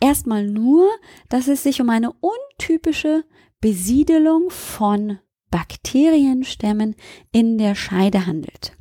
erstmal 0.00 0.46
nur, 0.46 0.88
dass 1.28 1.48
es 1.48 1.62
sich 1.62 1.80
um 1.80 1.90
eine 1.90 2.12
untypische 2.12 3.24
Besiedelung 3.60 4.50
von 4.50 5.18
Bakterienstämmen 5.50 6.94
in 7.32 7.58
der 7.58 7.74
Scheide 7.74 8.26
handelt. 8.26 8.76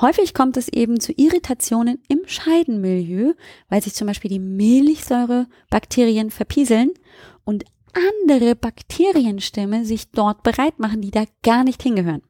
Häufig 0.00 0.32
kommt 0.32 0.56
es 0.56 0.68
eben 0.68 1.00
zu 1.00 1.12
Irritationen 1.12 2.00
im 2.08 2.20
Scheidenmilieu, 2.26 3.34
weil 3.68 3.82
sich 3.82 3.94
zum 3.94 4.06
Beispiel 4.06 4.30
die 4.30 4.38
Milchsäurebakterien 4.38 6.30
verpieseln 6.30 6.92
und 7.44 7.64
andere 7.92 8.54
Bakterienstämme 8.54 9.84
sich 9.84 10.10
dort 10.10 10.42
bereit 10.42 10.78
machen, 10.78 11.00
die 11.00 11.10
da 11.10 11.24
gar 11.42 11.64
nicht 11.64 11.82
hingehören. 11.82 12.22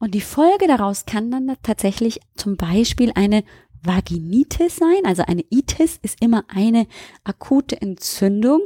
Und 0.00 0.14
die 0.14 0.22
Folge 0.22 0.66
daraus 0.66 1.04
kann 1.04 1.30
dann 1.30 1.56
tatsächlich 1.62 2.20
zum 2.34 2.56
Beispiel 2.56 3.12
eine 3.14 3.44
Vaginitis 3.82 4.76
sein. 4.76 5.04
Also 5.04 5.22
eine 5.26 5.44
Itis 5.50 5.98
ist 6.02 6.22
immer 6.22 6.44
eine 6.48 6.86
akute 7.22 7.80
Entzündung. 7.80 8.62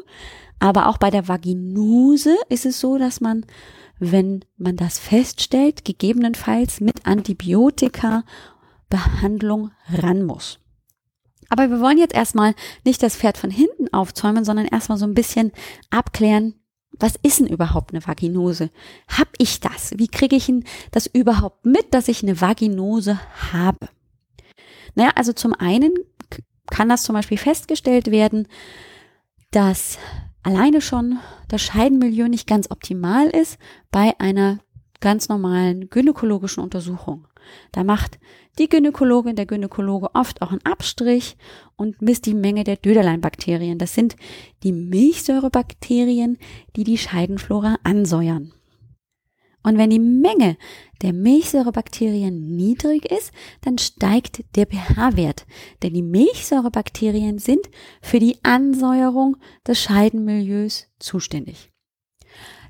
Aber 0.60 0.88
auch 0.88 0.98
bei 0.98 1.10
der 1.10 1.28
Vaginose 1.28 2.36
ist 2.48 2.64
es 2.64 2.80
so, 2.80 2.98
dass 2.98 3.20
man 3.20 3.44
wenn 4.12 4.44
man 4.56 4.76
das 4.76 4.99
feststellt, 4.99 5.84
gegebenenfalls 5.84 6.80
mit 6.80 7.06
Antibiotika 7.06 8.25
Behandlung 8.90 9.70
ran 9.88 10.25
muss. 10.25 10.61
Aber 11.49 11.70
wir 11.70 11.80
wollen 11.80 11.99
jetzt 11.99 12.14
erstmal 12.14 12.54
nicht 12.84 13.02
das 13.02 13.16
Pferd 13.16 13.38
von 13.38 13.50
hinten 13.50 13.92
aufzäumen, 13.92 14.44
sondern 14.44 14.66
erstmal 14.66 14.99
so 14.99 15.06
ein 15.06 15.14
bisschen 15.14 15.52
abklären, 15.90 16.54
was 16.99 17.14
ist 17.23 17.40
denn 17.40 17.49
überhaupt 17.49 17.92
eine 17.92 18.06
Vaginose? 18.06 18.70
Hab 19.08 19.28
ich 19.38 19.61
das? 19.61 19.92
Wie 19.96 20.08
kriege 20.08 20.37
ich 20.37 20.52
das 20.92 21.06
überhaupt 21.06 21.66
mit, 21.66 21.92
dass 21.92 22.08
ich 22.08 22.23
eine 22.23 22.40
Vaginose 22.40 23.18
habe? 23.52 23.88
Naja, 24.94 25.11
also 25.16 25.32
zum 25.32 25.54
einen 25.54 25.92
kann 26.70 26.88
das 26.88 27.02
zum 27.02 27.14
Beispiel 27.14 27.38
festgestellt 27.38 28.11
werden, 28.11 28.46
dass 29.50 29.99
alleine 30.44 30.80
schon 30.80 31.18
das 31.48 31.62
Scheidenmilieu 31.62 32.28
nicht 32.28 32.46
ganz 32.46 32.70
optimal 32.70 33.28
ist 33.28 33.58
bei 33.90 34.12
einer 34.18 34.60
ganz 35.00 35.28
normalen 35.28 35.90
gynäkologischen 35.90 36.62
Untersuchung. 36.62 37.26
Da 37.72 37.84
macht 37.84 38.18
die 38.58 38.68
Gynäkologin, 38.68 39.36
der 39.36 39.46
Gynäkologe 39.46 40.14
oft 40.14 40.40
auch 40.40 40.50
einen 40.50 40.64
Abstrich 40.64 41.36
und 41.76 42.00
misst 42.00 42.26
die 42.26 42.34
Menge 42.34 42.64
der 42.64 42.76
Döderleinbakterien. 42.76 43.78
Das 43.78 43.94
sind 43.94 44.16
die 44.62 44.72
Milchsäurebakterien, 44.72 46.38
die 46.76 46.84
die 46.84 46.98
Scheidenflora 46.98 47.76
ansäuern. 47.82 48.52
Und 49.64 49.78
wenn 49.78 49.90
die 49.90 49.99
Menge 49.99 50.56
der 51.02 51.12
Milchsäurebakterien 51.12 52.54
niedrig 52.54 53.11
ist, 53.11 53.33
dann 53.62 53.78
steigt 53.78 54.44
der 54.56 54.66
pH-Wert. 54.66 55.47
Denn 55.83 55.94
die 55.94 56.02
Milchsäurebakterien 56.02 57.38
sind 57.38 57.66
für 58.00 58.21
die 58.21 58.38
Ansäuerung 58.44 59.37
des 59.66 59.80
Scheidenmilieus 59.80 60.87
zuständig. 61.00 61.73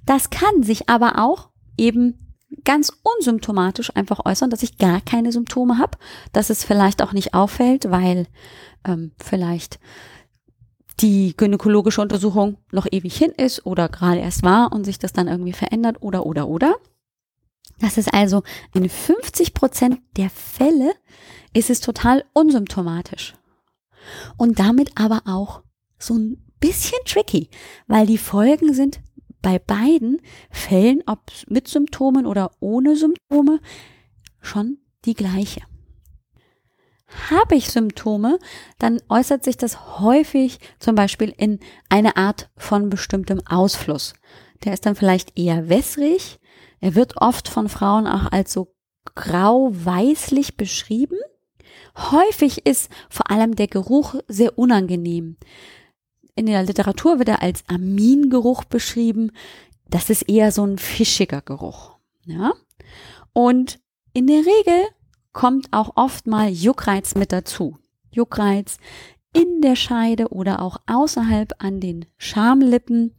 Das 0.07 0.31
kann 0.31 0.63
sich 0.63 0.89
aber 0.89 1.19
auch 1.19 1.51
eben 1.77 2.25
ganz 2.65 2.93
unsymptomatisch 3.03 3.95
einfach 3.95 4.25
äußern, 4.25 4.51
dass 4.51 4.63
ich 4.63 4.79
gar 4.79 5.01
keine 5.01 5.33
Symptome 5.33 5.79
habe, 5.79 5.99
dass 6.33 6.51
es 6.51 6.65
vielleicht 6.65 7.03
auch 7.03 7.13
nicht 7.13 7.35
auffällt, 7.35 7.91
weil 7.91 8.27
ähm, 8.87 9.13
vielleicht 9.19 9.81
die 11.01 11.37
gynäkologische 11.37 12.01
Untersuchung 12.01 12.59
noch 12.71 12.87
ewig 12.91 13.17
hin 13.17 13.33
ist 13.37 13.67
oder 13.67 13.89
gerade 13.89 14.21
erst 14.21 14.43
war 14.43 14.73
und 14.73 14.85
sich 14.85 14.99
das 14.99 15.13
dann 15.13 15.29
irgendwie 15.29 15.53
verändert 15.53 15.97
oder 16.01 16.27
oder 16.27 16.49
oder. 16.49 16.77
Das 17.81 17.99
ist 17.99 18.13
also 18.15 18.43
in 18.75 18.89
50 18.89 19.55
Prozent 19.55 20.01
der 20.17 20.31
Fälle 20.31 20.93
ist 21.53 21.71
es 21.71 21.81
total 21.81 22.25
unsymptomatisch. 22.33 23.35
Und 24.37 24.59
damit 24.59 24.93
aber 24.97 25.23
auch 25.27 25.63
so 25.99 26.15
ein 26.15 26.45
bisschen 26.61 26.99
tricky, 27.07 27.49
weil 27.87 28.07
die 28.07 28.19
Folgen 28.19 28.75
sind 28.75 29.01
bei 29.43 29.59
beiden 29.59 30.21
Fällen, 30.51 31.03
ob 31.07 31.21
mit 31.49 31.69
Symptomen 31.69 32.27
oder 32.27 32.53
ohne 32.61 32.97
Symptome, 32.97 33.61
schon 34.41 34.79
die 35.05 35.15
gleiche. 35.15 35.61
Habe 37.31 37.55
ich 37.55 37.71
Symptome, 37.71 38.39
dann 38.79 39.01
äußert 39.09 39.45
sich 39.45 39.57
das 39.57 40.01
häufig 40.01 40.59
zum 40.79 40.95
Beispiel 40.95 41.33
in 41.37 41.61
eine 41.89 42.17
Art 42.17 42.51
von 42.57 42.91
bestimmtem 42.91 43.41
Ausfluss. 43.47 44.15
Der 44.65 44.73
ist 44.73 44.87
dann 44.87 44.97
vielleicht 44.97 45.39
eher 45.39 45.69
wässrig. 45.69 46.39
Er 46.81 46.95
wird 46.95 47.21
oft 47.21 47.49
von 47.49 47.69
Frauen 47.69 48.07
auch 48.07 48.31
als 48.33 48.53
so 48.53 48.75
grau-weißlich 49.15 50.57
beschrieben. 50.57 51.17
Häufig 51.97 52.67
ist 52.67 52.91
vor 53.09 53.31
allem 53.31 53.55
der 53.55 53.69
Geruch 53.69 54.17
sehr 54.27 54.59
unangenehm. 54.59 55.37
In 56.35 56.47
der 56.47 56.63
Literatur 56.65 57.19
wird 57.19 57.29
er 57.29 57.43
als 57.43 57.65
Amingeruch 57.69 58.65
beschrieben. 58.65 59.31
Das 59.89 60.11
ist 60.11 60.23
eher 60.23 60.51
so 60.51 60.67
ein 60.67 60.79
fischiger 60.79 61.43
Geruch. 61.43 61.97
Ja? 62.25 62.53
Und 63.33 63.79
in 64.13 64.27
der 64.27 64.41
Regel 64.41 64.89
kommt 65.35 65.69
auch 65.73 65.97
oft 65.97 66.27
mal 66.27 66.49
Juckreiz 66.49 67.15
mit 67.15 67.33
dazu. 67.33 67.77
Juckreiz 68.11 68.79
in 69.35 69.61
der 69.61 69.77
Scheide 69.77 70.29
oder 70.29 70.63
auch 70.63 70.79
außerhalb 70.87 71.53
an 71.59 71.81
den 71.81 72.07
Schamlippen. 72.17 73.15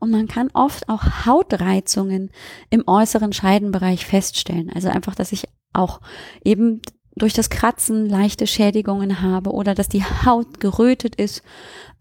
Und 0.00 0.10
man 0.10 0.26
kann 0.26 0.50
oft 0.54 0.88
auch 0.88 1.26
Hautreizungen 1.26 2.30
im 2.70 2.82
äußeren 2.86 3.32
Scheidenbereich 3.32 4.06
feststellen. 4.06 4.70
Also 4.74 4.88
einfach, 4.88 5.14
dass 5.14 5.30
ich 5.30 5.46
auch 5.72 6.00
eben 6.42 6.80
durch 7.14 7.34
das 7.34 7.50
Kratzen 7.50 8.08
leichte 8.08 8.46
Schädigungen 8.46 9.20
habe 9.20 9.52
oder 9.52 9.74
dass 9.74 9.88
die 9.88 10.04
Haut 10.04 10.58
gerötet 10.58 11.16
ist 11.16 11.42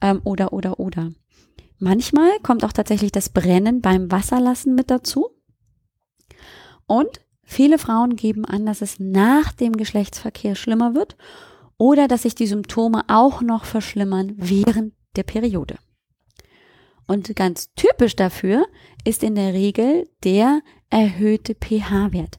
ähm, 0.02 0.22
oder 0.24 0.54
oder 0.54 0.80
oder. 0.80 1.12
Manchmal 1.78 2.30
kommt 2.42 2.64
auch 2.64 2.74
tatsächlich 2.74 3.12
das 3.12 3.30
Brennen 3.30 3.82
beim 3.82 4.12
Wasserlassen 4.12 4.76
mit 4.76 4.90
dazu. 4.90 5.30
Und 6.86 7.22
Viele 7.52 7.80
Frauen 7.80 8.16
geben 8.16 8.46
an, 8.46 8.68
dass 8.68 8.84
es 8.84 9.00
nach 9.00 9.54
dem 9.54 9.76
Geschlechtsverkehr 9.76 10.54
schlimmer 10.54 10.94
wird 10.94 11.18
oder 11.80 12.08
dass 12.08 12.22
sich 12.22 12.36
die 12.36 12.46
Symptome 12.46 13.02
auch 13.08 13.42
noch 13.42 13.66
verschlimmern 13.66 14.34
während 14.38 14.94
der 15.16 15.24
Periode. 15.24 15.80
Und 17.08 17.36
ganz 17.36 17.74
typisch 17.74 18.16
dafür 18.16 18.68
ist 19.04 19.24
in 19.24 19.34
der 19.34 19.56
Regel 19.56 20.08
der 20.24 20.62
erhöhte 20.92 21.56
pH-Wert. 21.56 22.38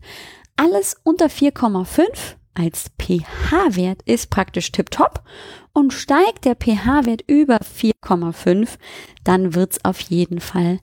Alles 0.55 0.95
unter 1.03 1.27
4,5 1.27 2.37
als 2.55 2.93
pH-Wert 3.03 4.03
ist 4.05 4.31
praktisch 4.31 4.71
tiptop 4.71 5.25
und 5.73 5.93
steigt 5.93 6.45
der 6.45 6.55
pH-Wert 6.55 7.25
über 7.27 7.59
4,5, 7.59 8.79
dann 9.25 9.57
wird's 9.57 9.85
auf 9.85 10.01
jeden 10.03 10.39
Fall 10.39 10.79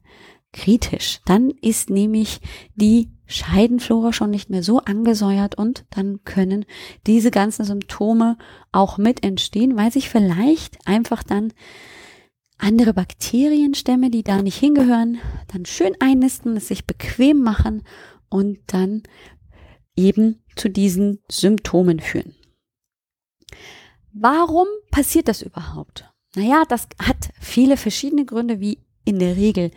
kritisch. 0.52 1.22
Dann 1.26 1.50
ist 1.62 1.90
nämlich 1.90 2.42
die 2.76 3.10
Scheidenflora 3.28 4.14
schon 4.14 4.30
nicht 4.30 4.50
mehr 4.50 4.64
so 4.64 4.80
angesäuert 4.80 5.56
und 5.56 5.86
dann 5.90 6.24
können 6.24 6.66
diese 7.06 7.30
ganzen 7.30 7.66
Symptome 7.66 8.38
auch 8.72 8.98
mit 8.98 9.24
entstehen, 9.24 9.76
weil 9.76 9.92
sich 9.92 10.10
vielleicht 10.10 10.88
einfach 10.88 11.24
dann 11.24 11.54
andere 12.58 12.94
Bakterienstämme, 12.94 14.10
die 14.10 14.24
da 14.24 14.42
nicht 14.42 14.58
hingehören, 14.58 15.20
dann 15.52 15.66
schön 15.66 15.94
einnisten, 16.00 16.58
es 16.58 16.70
sich 16.70 16.88
bequem 16.88 17.42
machen 17.42 17.84
und 18.30 18.60
dann 18.68 19.04
eben 19.96 20.42
zu 20.56 20.70
diesen 20.70 21.20
Symptomen 21.30 22.00
führen. 22.00 22.34
Warum 24.14 24.68
passiert 24.90 25.28
das 25.28 25.42
überhaupt? 25.42 26.12
Naja, 26.36 26.64
das 26.68 26.88
hat 27.00 27.30
viele 27.40 27.78
verschiedene 27.78 28.26
Gründe, 28.26 28.60
wie 28.60 28.80
in 29.06 29.20
der 29.20 29.36
Regel 29.38 29.72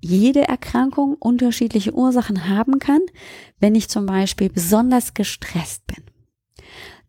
jede 0.00 0.46
Erkrankung 0.46 1.14
unterschiedliche 1.14 1.94
Ursachen 1.94 2.48
haben 2.48 2.78
kann, 2.78 3.00
wenn 3.58 3.74
ich 3.74 3.88
zum 3.88 4.06
Beispiel 4.06 4.48
besonders 4.48 5.14
gestresst 5.14 5.86
bin. 5.86 6.04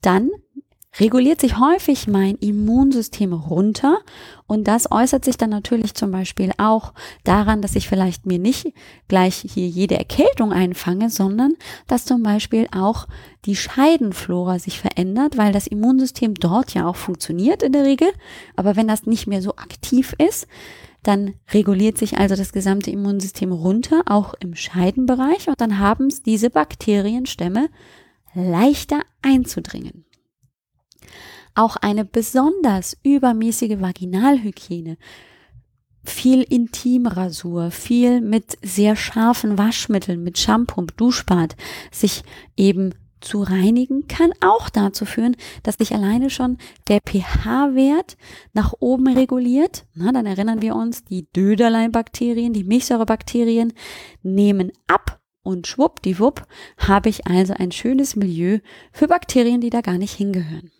Dann 0.01 0.29
reguliert 0.99 1.39
sich 1.39 1.59
häufig 1.59 2.07
mein 2.07 2.35
Immunsystem 2.35 3.31
runter 3.33 3.99
und 4.47 4.67
das 4.67 4.91
äußert 4.91 5.23
sich 5.23 5.37
dann 5.37 5.51
natürlich 5.51 5.93
zum 5.93 6.11
Beispiel 6.11 6.51
auch 6.57 6.93
daran, 7.23 7.61
dass 7.61 7.75
ich 7.75 7.87
vielleicht 7.87 8.25
mir 8.25 8.39
nicht 8.39 8.73
gleich 9.07 9.45
hier 9.47 9.67
jede 9.67 9.97
Erkältung 9.97 10.51
einfange, 10.51 11.09
sondern 11.09 11.53
dass 11.87 12.05
zum 12.05 12.23
Beispiel 12.23 12.67
auch 12.75 13.07
die 13.45 13.55
Scheidenflora 13.55 14.59
sich 14.59 14.79
verändert, 14.79 15.37
weil 15.37 15.53
das 15.53 15.67
Immunsystem 15.67 16.33
dort 16.33 16.73
ja 16.73 16.87
auch 16.87 16.95
funktioniert 16.95 17.61
in 17.61 17.71
der 17.71 17.85
Regel, 17.85 18.09
aber 18.55 18.75
wenn 18.75 18.87
das 18.87 19.05
nicht 19.05 19.27
mehr 19.27 19.41
so 19.41 19.51
aktiv 19.51 20.15
ist, 20.17 20.47
dann 21.03 21.35
reguliert 21.51 21.97
sich 21.97 22.17
also 22.17 22.35
das 22.35 22.51
gesamte 22.51 22.91
Immunsystem 22.91 23.51
runter, 23.51 24.03
auch 24.05 24.33
im 24.39 24.55
Scheidenbereich, 24.55 25.47
und 25.47 25.59
dann 25.59 25.79
haben 25.79 26.07
es 26.07 26.21
diese 26.21 26.49
Bakterienstämme 26.49 27.69
leichter 28.33 29.01
einzudringen. 29.21 30.05
Auch 31.55 31.77
eine 31.77 32.05
besonders 32.05 32.97
übermäßige 33.03 33.79
Vaginalhygiene, 33.79 34.97
viel 36.03 36.43
Intimrasur, 36.43 37.71
viel 37.71 38.21
mit 38.21 38.57
sehr 38.61 38.95
scharfen 38.95 39.57
Waschmitteln, 39.57 40.23
mit 40.23 40.37
Shampoo, 40.37 40.85
Duschbad, 40.95 41.55
sich 41.91 42.23
eben 42.55 42.93
zu 43.21 43.43
reinigen, 43.43 44.07
kann 44.07 44.31
auch 44.41 44.69
dazu 44.69 45.05
führen, 45.05 45.35
dass 45.63 45.75
sich 45.75 45.93
alleine 45.93 46.29
schon 46.29 46.57
der 46.87 46.99
pH-Wert 46.99 48.17
nach 48.53 48.73
oben 48.79 49.07
reguliert. 49.07 49.85
Na, 49.93 50.11
dann 50.11 50.25
erinnern 50.25 50.61
wir 50.61 50.75
uns, 50.75 51.03
die 51.03 51.27
Döderlein-Bakterien, 51.35 52.53
die 52.53 52.63
Milchsäurebakterien 52.63 53.73
nehmen 54.23 54.71
ab 54.87 55.19
und 55.43 55.67
schwuppdiwupp 55.67 56.45
habe 56.77 57.09
ich 57.09 57.27
also 57.27 57.53
ein 57.53 57.71
schönes 57.71 58.15
Milieu 58.15 58.59
für 58.91 59.07
Bakterien, 59.07 59.61
die 59.61 59.69
da 59.69 59.81
gar 59.81 59.97
nicht 59.97 60.13
hingehören. 60.13 60.71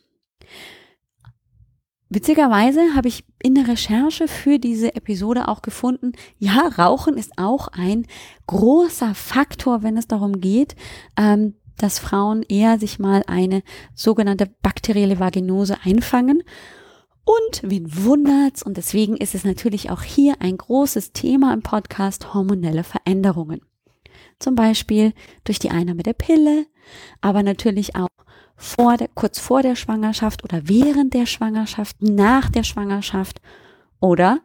Witzigerweise 2.11 2.95
habe 2.95 3.07
ich 3.07 3.23
in 3.41 3.53
der 3.53 3.67
Recherche 3.67 4.27
für 4.27 4.57
diese 4.57 4.95
Episode 4.95 5.47
auch 5.47 5.61
gefunden, 5.61 6.13
ja, 6.39 6.67
Rauchen 6.67 7.17
ist 7.17 7.37
auch 7.37 7.67
ein 7.67 8.07
großer 8.47 9.13
Faktor, 9.13 9.83
wenn 9.83 9.95
es 9.95 10.07
darum 10.07 10.41
geht, 10.41 10.75
ähm, 11.17 11.53
dass 11.79 11.99
Frauen 11.99 12.43
eher 12.43 12.77
sich 12.77 12.99
mal 12.99 13.23
eine 13.27 13.63
sogenannte 13.95 14.45
bakterielle 14.61 15.19
Vaginose 15.19 15.77
einfangen. 15.83 16.43
Und 17.23 17.61
wen 17.63 18.03
wundert's? 18.03 18.63
Und 18.63 18.77
deswegen 18.77 19.17
ist 19.17 19.35
es 19.35 19.43
natürlich 19.43 19.89
auch 19.89 20.01
hier 20.01 20.35
ein 20.39 20.57
großes 20.57 21.13
Thema 21.13 21.53
im 21.53 21.61
Podcast 21.61 22.33
hormonelle 22.33 22.83
Veränderungen. 22.83 23.61
Zum 24.39 24.55
Beispiel 24.55 25.13
durch 25.43 25.59
die 25.59 25.69
Einnahme 25.69 26.03
der 26.03 26.13
Pille, 26.13 26.65
aber 27.21 27.43
natürlich 27.43 27.95
auch 27.95 28.07
vor 28.55 28.97
der, 28.97 29.07
kurz 29.09 29.39
vor 29.39 29.61
der 29.61 29.75
Schwangerschaft 29.75 30.43
oder 30.43 30.67
während 30.67 31.13
der 31.13 31.25
Schwangerschaft, 31.25 32.01
nach 32.01 32.49
der 32.49 32.63
Schwangerschaft 32.63 33.41
oder 33.99 34.41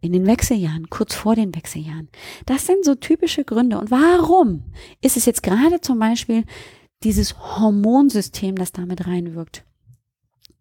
in 0.00 0.12
den 0.12 0.26
Wechseljahren, 0.26 0.90
kurz 0.90 1.14
vor 1.14 1.34
den 1.34 1.54
Wechseljahren. 1.54 2.08
Das 2.46 2.66
sind 2.66 2.84
so 2.84 2.94
typische 2.94 3.44
Gründe. 3.44 3.78
Und 3.78 3.90
warum 3.90 4.64
ist 5.00 5.16
es 5.16 5.26
jetzt 5.26 5.42
gerade 5.42 5.80
zum 5.80 5.98
Beispiel 5.98 6.44
dieses 7.02 7.38
Hormonsystem, 7.38 8.56
das 8.56 8.72
damit 8.72 9.06
reinwirkt? 9.06 9.64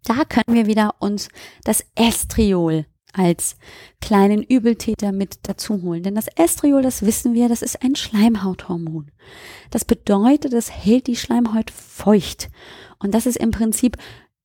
Da 0.03 0.23
können 0.25 0.55
wir 0.55 0.67
wieder 0.67 0.95
uns 0.99 1.29
das 1.63 1.85
Estriol 1.95 2.85
als 3.13 3.57
kleinen 3.99 4.43
Übeltäter 4.43 5.11
mit 5.11 5.39
dazu 5.43 5.81
holen. 5.81 6.03
Denn 6.03 6.15
das 6.15 6.27
Estriol, 6.35 6.81
das 6.81 7.05
wissen 7.05 7.33
wir, 7.33 7.49
das 7.49 7.61
ist 7.61 7.81
ein 7.81 7.95
Schleimhauthormon. 7.95 9.11
Das 9.71 9.85
bedeutet, 9.85 10.53
es 10.53 10.71
hält 10.71 11.07
die 11.07 11.15
Schleimhaut 11.15 11.71
feucht. 11.71 12.49
Und 12.99 13.13
das 13.13 13.25
ist 13.25 13.37
im 13.37 13.51
Prinzip 13.51 13.97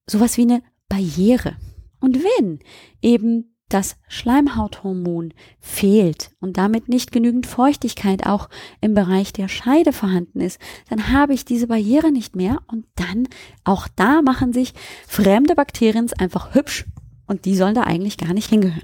sowas 0.07 0.37
wie 0.37 0.43
eine 0.43 0.63
Barriere. 0.89 1.57
Und 2.01 2.23
wenn 2.25 2.59
eben 3.01 3.52
das 3.73 3.97
Schleimhauthormon 4.09 5.33
fehlt 5.61 6.31
und 6.41 6.57
damit 6.57 6.89
nicht 6.89 7.13
genügend 7.13 7.47
Feuchtigkeit 7.47 8.27
auch 8.27 8.49
im 8.81 8.95
Bereich 8.95 9.33
der 9.33 9.49
Scheide 9.49 9.93
vorhanden 9.93 10.41
ist, 10.41 10.61
dann 10.91 11.13
habe 11.13 11.35
ich 11.35 11.45
diese 11.45 11.67
Barriere 11.67 12.13
nicht 12.13 12.37
mehr 12.37 12.59
und 12.67 12.87
dann 12.97 13.29
auch 13.65 13.89
da 13.97 14.23
machen 14.23 14.53
sich 14.53 14.75
fremde 15.07 15.55
Bakterien 15.55 16.11
einfach 16.19 16.55
hübsch 16.55 16.87
und 17.27 17.45
die 17.45 17.57
sollen 17.57 17.75
da 17.75 17.83
eigentlich 17.83 18.19
gar 18.19 18.35
nicht 18.35 18.51
hingehören. 18.51 18.83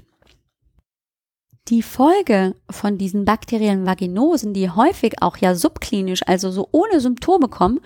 Die 1.67 1.83
Folge 1.83 2.55
von 2.69 2.97
diesen 2.97 3.25
bakteriellen 3.25 3.85
Vaginosen, 3.85 4.53
die 4.53 4.71
häufig 4.71 5.21
auch 5.21 5.37
ja 5.37 5.53
subklinisch, 5.53 6.21
also 6.25 6.49
so 6.49 6.67
ohne 6.71 6.99
Symptome 6.99 7.47
kommen, 7.47 7.79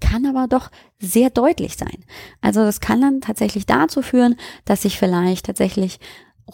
kann 0.00 0.26
aber 0.26 0.48
doch 0.48 0.70
sehr 0.98 1.30
deutlich 1.30 1.76
sein. 1.76 2.04
Also 2.40 2.64
das 2.64 2.80
kann 2.80 3.00
dann 3.00 3.20
tatsächlich 3.20 3.66
dazu 3.66 4.02
führen, 4.02 4.36
dass 4.64 4.82
sich 4.82 4.98
vielleicht 4.98 5.46
tatsächlich 5.46 6.00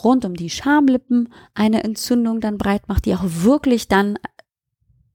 rund 0.02 0.24
um 0.24 0.34
die 0.34 0.50
Schamlippen 0.50 1.32
eine 1.54 1.84
Entzündung 1.84 2.40
dann 2.40 2.58
breit 2.58 2.88
macht, 2.88 3.06
die 3.06 3.14
auch 3.14 3.24
wirklich 3.24 3.88
dann 3.88 4.18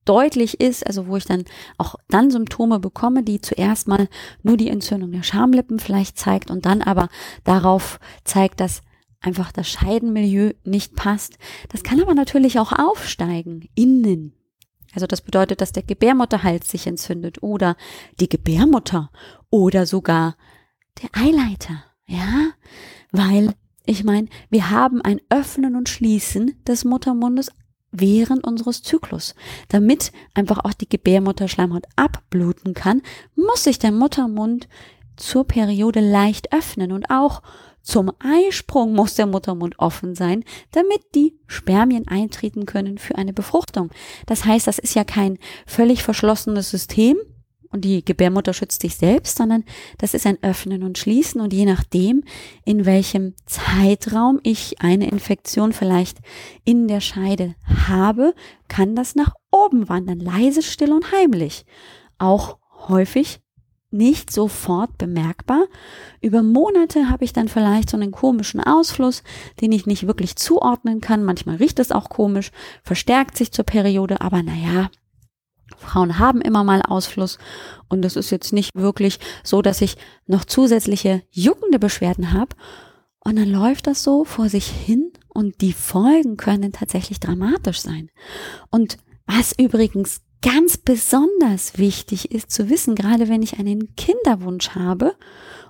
deutlich 0.06 0.60
ist, 0.60 0.86
also 0.86 1.08
wo 1.08 1.18
ich 1.18 1.26
dann 1.26 1.46
auch 1.78 1.96
dann 2.10 2.32
Symptome 2.32 2.80
bekomme, 2.80 3.24
die 3.24 3.42
zuerst 3.42 3.88
mal 3.88 4.08
nur 4.44 4.58
die 4.58 4.70
Entzündung 4.70 5.12
der 5.12 5.24
Schamlippen 5.24 5.80
vielleicht 5.80 6.18
zeigt 6.18 6.50
und 6.50 6.66
dann 6.66 6.82
aber 6.82 7.10
darauf 7.44 8.00
zeigt, 8.24 8.60
dass 8.60 8.82
einfach 9.22 9.52
das 9.52 9.70
Scheidenmilieu 9.70 10.54
nicht 10.64 10.96
passt. 10.96 11.38
Das 11.70 11.84
kann 11.84 12.02
aber 12.02 12.16
natürlich 12.16 12.60
auch 12.60 12.72
aufsteigen, 12.72 13.70
innen. 13.76 14.34
Also 14.94 15.08
das 15.08 15.22
bedeutet, 15.22 15.62
dass 15.62 15.72
der 15.72 15.84
Gebärmutterhals 15.84 16.70
sich 16.70 16.88
entzündet 16.88 17.42
oder 17.44 17.78
die 18.20 18.28
Gebärmutter 18.28 19.12
oder 19.50 19.86
sogar 19.86 20.36
der 21.02 21.10
Eileiter, 21.14 21.84
ja, 22.08 22.50
weil 23.12 23.54
ich 23.86 24.04
meine, 24.04 24.28
wir 24.50 24.70
haben 24.70 25.02
ein 25.02 25.22
Öffnen 25.30 25.76
und 25.76 25.90
Schließen 25.90 26.56
des 26.68 26.86
Muttermundes 26.86 27.52
während 27.92 28.46
unseres 28.46 28.84
Zyklus. 28.84 29.36
Damit 29.68 30.12
einfach 30.34 30.60
auch 30.64 30.74
die 30.74 30.88
Gebärmutterschleimhaut 30.88 31.86
abbluten 31.96 32.74
kann, 32.74 33.02
muss 33.36 33.64
sich 33.64 33.80
der 33.80 33.92
Muttermund 33.92 34.68
zur 35.18 35.46
Periode 35.46 36.00
leicht 36.00 36.54
öffnen 36.54 36.92
und 36.92 37.10
auch 37.10 37.42
zum 37.84 38.12
Eisprung 38.20 38.94
muss 38.94 39.16
der 39.16 39.26
Muttermund 39.26 39.80
offen 39.80 40.14
sein, 40.14 40.44
damit 40.72 41.02
die 41.16 41.36
Spermien 41.48 42.08
eintreten 42.08 42.66
können 42.66 42.98
für 42.98 43.16
eine 43.16 43.34
Befruchtung. 43.34 43.90
Das 44.28 44.46
heißt, 44.46 44.68
das 44.68 44.78
ist 44.78 44.94
ja 44.94 45.04
kein 45.04 45.40
völlig 45.66 46.04
verschlossenes 46.04 46.70
System, 46.70 47.18
und 47.72 47.86
die 47.86 48.04
Gebärmutter 48.04 48.54
schützt 48.54 48.82
sich 48.82 48.96
selbst, 48.96 49.38
sondern 49.38 49.64
das 49.98 50.14
ist 50.14 50.26
ein 50.26 50.42
Öffnen 50.42 50.84
und 50.84 50.98
Schließen 50.98 51.42
und 51.42 51.54
je 51.54 51.66
nachdem, 51.66 52.24
in 52.66 52.86
welchem 52.86 53.34
Zeitraum 53.46 54.40
ich 54.44 54.82
eine 54.82 55.10
Infektion 55.10 55.74
vielleicht 55.74 56.20
in 56.64 56.88
der 56.88 57.02
Scheide 57.02 57.56
habe, 57.88 58.34
kann 58.68 58.96
das 58.96 59.16
nach 59.16 59.34
oben 59.52 59.90
wandern, 59.90 60.20
leise, 60.20 60.62
still 60.62 60.92
und 60.92 61.12
heimlich. 61.12 61.66
Auch 62.18 62.58
häufig 62.88 63.40
nicht 63.92 64.32
sofort 64.32 64.98
bemerkbar. 64.98 65.66
Über 66.22 66.42
Monate 66.42 67.10
habe 67.10 67.26
ich 67.26 67.34
dann 67.34 67.50
vielleicht 67.50 67.90
so 67.90 67.98
einen 67.98 68.12
komischen 68.12 68.62
Ausfluss, 68.62 69.22
den 69.60 69.72
ich 69.74 69.86
nicht 69.86 70.08
wirklich 70.08 70.38
zuordnen 70.38 71.02
kann. 71.02 71.24
Manchmal 71.24 71.58
riecht 71.58 71.78
es 71.80 71.92
auch 71.92 72.10
komisch, 72.10 72.52
verstärkt 72.84 73.38
sich 73.38 73.52
zur 73.52 73.66
Periode, 73.66 74.22
aber 74.22 74.42
naja, 74.44 74.90
Frauen 75.78 76.20
haben 76.20 76.42
immer 76.42 76.64
mal 76.64 76.82
Ausfluss 76.82 77.38
und 77.90 78.04
es 78.06 78.16
ist 78.16 78.30
jetzt 78.30 78.54
nicht 78.54 78.76
wirklich 78.76 79.20
so, 79.44 79.62
dass 79.62 79.82
ich 79.82 79.98
noch 80.28 80.46
zusätzliche 80.46 81.24
juckende 81.32 81.80
Beschwerden 81.80 82.34
habe. 82.34 82.56
Und 83.24 83.38
dann 83.38 83.50
läuft 83.50 83.86
das 83.88 84.04
so 84.04 84.26
vor 84.26 84.50
sich 84.50 84.68
hin 84.68 85.12
und 85.30 85.62
die 85.62 85.74
Folgen 85.74 86.38
können 86.38 86.72
tatsächlich 86.72 87.20
dramatisch 87.20 87.80
sein. 87.80 88.10
Und 88.72 88.98
was 89.28 89.58
übrigens 89.58 90.22
ganz 90.42 90.78
besonders 90.78 91.78
wichtig 91.78 92.32
ist 92.32 92.52
zu 92.52 92.70
wissen, 92.70 92.96
gerade 92.96 93.30
wenn 93.30 93.44
ich 93.44 93.60
einen 93.60 93.96
Kinderwunsch 93.96 94.72
habe 94.72 95.16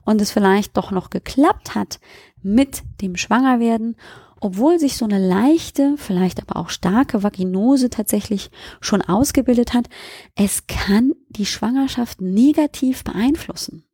und 0.06 0.22
es 0.22 0.32
vielleicht 0.32 0.78
doch 0.78 0.92
noch 0.92 1.10
geklappt 1.10 1.76
hat 1.76 2.00
mit 2.42 2.84
dem 3.02 3.18
Schwangerwerden 3.18 3.98
obwohl 4.42 4.80
sich 4.80 4.98
so 4.98 5.06
eine 5.06 5.26
leichte, 5.26 5.96
vielleicht 5.98 6.42
aber 6.42 6.60
auch 6.60 6.70
starke 6.70 7.24
Vaginose 7.24 7.90
tatsächlich 7.90 8.50
schon 8.82 9.02
ausgebildet 9.02 9.74
hat, 9.74 9.88
es 10.36 10.68
kann 10.68 11.14
die 11.30 11.46
Schwangerschaft 11.46 12.22
negativ 12.22 13.04
beeinflussen. 13.04 13.86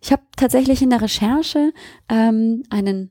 Ich 0.00 0.12
habe 0.12 0.22
tatsächlich 0.36 0.80
in 0.80 0.90
der 0.90 1.02
Recherche 1.02 1.72
ähm, 2.08 2.62
einen 2.70 3.10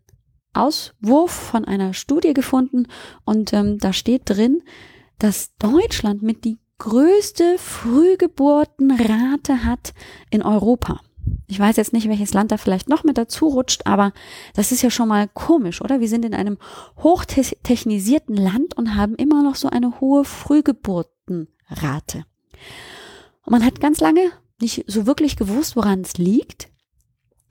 Auswurf 0.53 1.31
von 1.31 1.65
einer 1.65 1.93
Studie 1.93 2.33
gefunden 2.33 2.87
und 3.25 3.53
ähm, 3.53 3.77
da 3.77 3.93
steht 3.93 4.23
drin, 4.25 4.63
dass 5.19 5.55
Deutschland 5.57 6.23
mit 6.23 6.45
die 6.45 6.57
größte 6.79 7.57
Frühgeburtenrate 7.57 9.65
hat 9.65 9.93
in 10.31 10.41
Europa. 10.41 11.01
Ich 11.51 11.59
weiß 11.59 11.77
jetzt 11.77 11.93
nicht, 11.93 12.07
welches 12.07 12.35
Land 12.35 12.51
da 12.51 12.57
vielleicht 12.57 12.89
noch 12.89 13.03
mit 13.03 13.17
dazu 13.17 13.47
rutscht, 13.47 13.87
aber 13.87 14.13
das 14.53 14.71
ist 14.71 14.83
ja 14.83 14.91
schon 14.91 15.07
mal 15.07 15.27
komisch, 15.27 15.81
oder? 15.81 15.99
Wir 15.99 16.07
sind 16.07 16.23
in 16.23 16.35
einem 16.35 16.59
hochtechnisierten 17.01 18.35
Land 18.35 18.77
und 18.77 18.95
haben 18.95 19.15
immer 19.15 19.41
noch 19.41 19.55
so 19.55 19.67
eine 19.67 19.99
hohe 19.99 20.25
Frühgeburtenrate. 20.25 22.25
Und 23.45 23.51
man 23.51 23.65
hat 23.65 23.81
ganz 23.81 23.99
lange 23.99 24.29
nicht 24.61 24.83
so 24.85 25.07
wirklich 25.07 25.37
gewusst, 25.37 25.75
woran 25.75 26.01
es 26.01 26.19
liegt. 26.19 26.69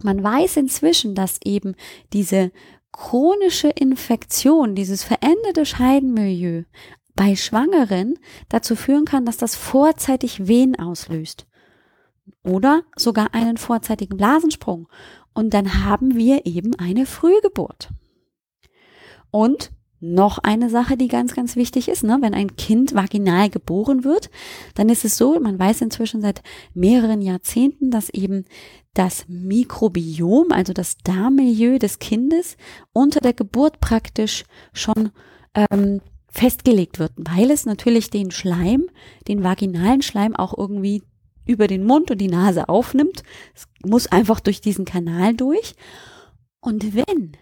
Man 0.00 0.22
weiß 0.22 0.58
inzwischen, 0.58 1.16
dass 1.16 1.40
eben 1.42 1.74
diese 2.12 2.52
chronische 2.92 3.68
Infektion, 3.68 4.76
dieses 4.76 5.02
veränderte 5.02 5.66
Scheidenmilieu 5.66 6.62
bei 7.16 7.34
Schwangeren 7.34 8.16
dazu 8.48 8.76
führen 8.76 9.06
kann, 9.06 9.26
dass 9.26 9.38
das 9.38 9.56
vorzeitig 9.56 10.46
Wehen 10.46 10.78
auslöst 10.78 11.48
oder 12.48 12.82
sogar 12.96 13.34
einen 13.34 13.56
vorzeitigen 13.56 14.16
Blasensprung. 14.16 14.88
Und 15.34 15.54
dann 15.54 15.84
haben 15.84 16.16
wir 16.16 16.46
eben 16.46 16.74
eine 16.76 17.06
Frühgeburt. 17.06 17.90
Und 19.30 19.70
noch 20.00 20.38
eine 20.38 20.70
Sache, 20.70 20.96
die 20.96 21.08
ganz, 21.08 21.34
ganz 21.34 21.56
wichtig 21.56 21.88
ist, 21.88 22.04
ne? 22.04 22.18
wenn 22.20 22.32
ein 22.32 22.54
Kind 22.56 22.94
vaginal 22.94 23.50
geboren 23.50 24.04
wird, 24.04 24.30
dann 24.74 24.88
ist 24.88 25.04
es 25.04 25.16
so, 25.16 25.38
man 25.40 25.58
weiß 25.58 25.80
inzwischen 25.80 26.20
seit 26.20 26.42
mehreren 26.72 27.20
Jahrzehnten, 27.20 27.90
dass 27.90 28.08
eben 28.11 28.44
das 28.94 29.24
Mikrobiom, 29.28 30.52
also 30.52 30.72
das 30.72 30.98
Darmmilieu 30.98 31.78
des 31.78 31.98
Kindes, 31.98 32.56
unter 32.92 33.20
der 33.20 33.32
Geburt 33.32 33.80
praktisch 33.80 34.44
schon 34.72 35.11
ähm, 35.54 36.00
festgelegt 36.28 36.98
wird, 37.00 37.12
weil 37.16 37.50
es 37.50 37.66
natürlich 37.66 38.11
den 38.11 38.30
Schleim, 38.30 38.88
den 39.26 39.42
vaginalen 39.42 40.02
Schleim 40.02 40.37
auch 40.37 40.56
irgendwie 40.56 41.02
über 41.48 41.66
den 41.66 41.84
Mund 41.84 42.11
und 42.11 42.18
die 42.18 42.28
Nase 42.28 42.68
aufnimmt. 42.68 43.24
Es 43.54 43.66
muss 43.84 44.06
einfach 44.06 44.38
durch 44.38 44.61
diesen 44.61 44.84
Kanal 44.84 45.34
durch. 45.34 45.74
Und 46.61 46.94
wenn 46.94 47.32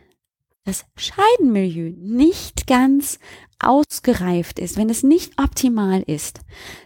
das 0.65 0.85
Scheidenmilieu 0.97 1.93
nicht 1.97 2.67
ganz 2.67 3.19
ausgereift 3.59 4.59
ist, 4.59 4.77
wenn 4.77 4.91
es 4.91 5.03
nicht 5.03 5.41
optimal 5.41 6.03
ist, 6.03 6.41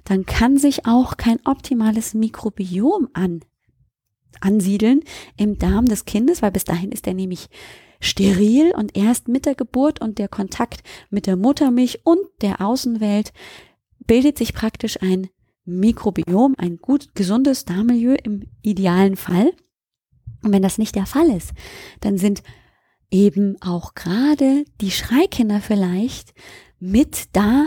dann 0.05 0.27
kann 0.27 0.59
sich 0.59 0.87
auch 0.87 1.17
kein 1.17 1.39
optimales 1.45 2.15
Mikrobiom 2.15 3.09
an, 3.13 3.41
ansiedeln 4.41 5.01
im 5.37 5.59
Darm 5.59 5.87
des 5.87 6.05
Kindes, 6.05 6.43
weil 6.43 6.53
bis 6.53 6.65
dahin 6.65 6.93
ist 6.93 7.07
er 7.07 7.15
nämlich 7.15 7.49
steril 8.01 8.73
und 8.77 8.97
erst 8.97 9.29
mit 9.29 9.47
der 9.47 9.55
Geburt 9.55 10.01
und 10.01 10.19
der 10.19 10.29
Kontakt 10.29 10.83
mit 11.11 11.27
der 11.27 11.37
Muttermilch 11.37 12.01
und 12.05 12.21
der 12.41 12.61
Außenwelt 12.61 13.33
bildet 14.07 14.39
sich 14.39 14.55
praktisch 14.55 15.03
ein 15.03 15.29
Mikrobiom, 15.79 16.55
ein 16.59 16.79
gut 16.79 17.15
gesundes 17.15 17.65
Darmmilieu 17.65 18.17
im 18.23 18.47
idealen 18.63 19.17
Fall. 19.17 19.53
Und 20.43 20.53
wenn 20.53 20.63
das 20.63 20.79
nicht 20.79 20.97
der 20.97 21.07
Fall 21.07 21.29
ist, 21.31 21.53
dann 22.01 22.19
sind 22.19 22.43
eben 23.11 23.61
auch 23.61 23.95
gerade 23.95 24.65
die 24.81 24.91
Schreikinder 24.91 25.61
vielleicht 25.61 26.33
mit 26.79 27.29
da 27.33 27.67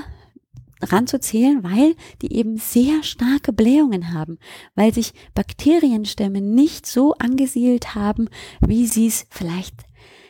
ranzuzählen, 0.81 1.63
weil 1.63 1.95
die 2.21 2.33
eben 2.33 2.57
sehr 2.57 3.03
starke 3.03 3.53
Blähungen 3.53 4.13
haben, 4.13 4.37
weil 4.75 4.93
sich 4.93 5.13
Bakterienstämme 5.33 6.41
nicht 6.41 6.85
so 6.85 7.13
angesiedelt 7.13 7.95
haben, 7.95 8.29
wie 8.59 8.87
sie 8.87 9.07
es 9.07 9.25
vielleicht 9.29 9.75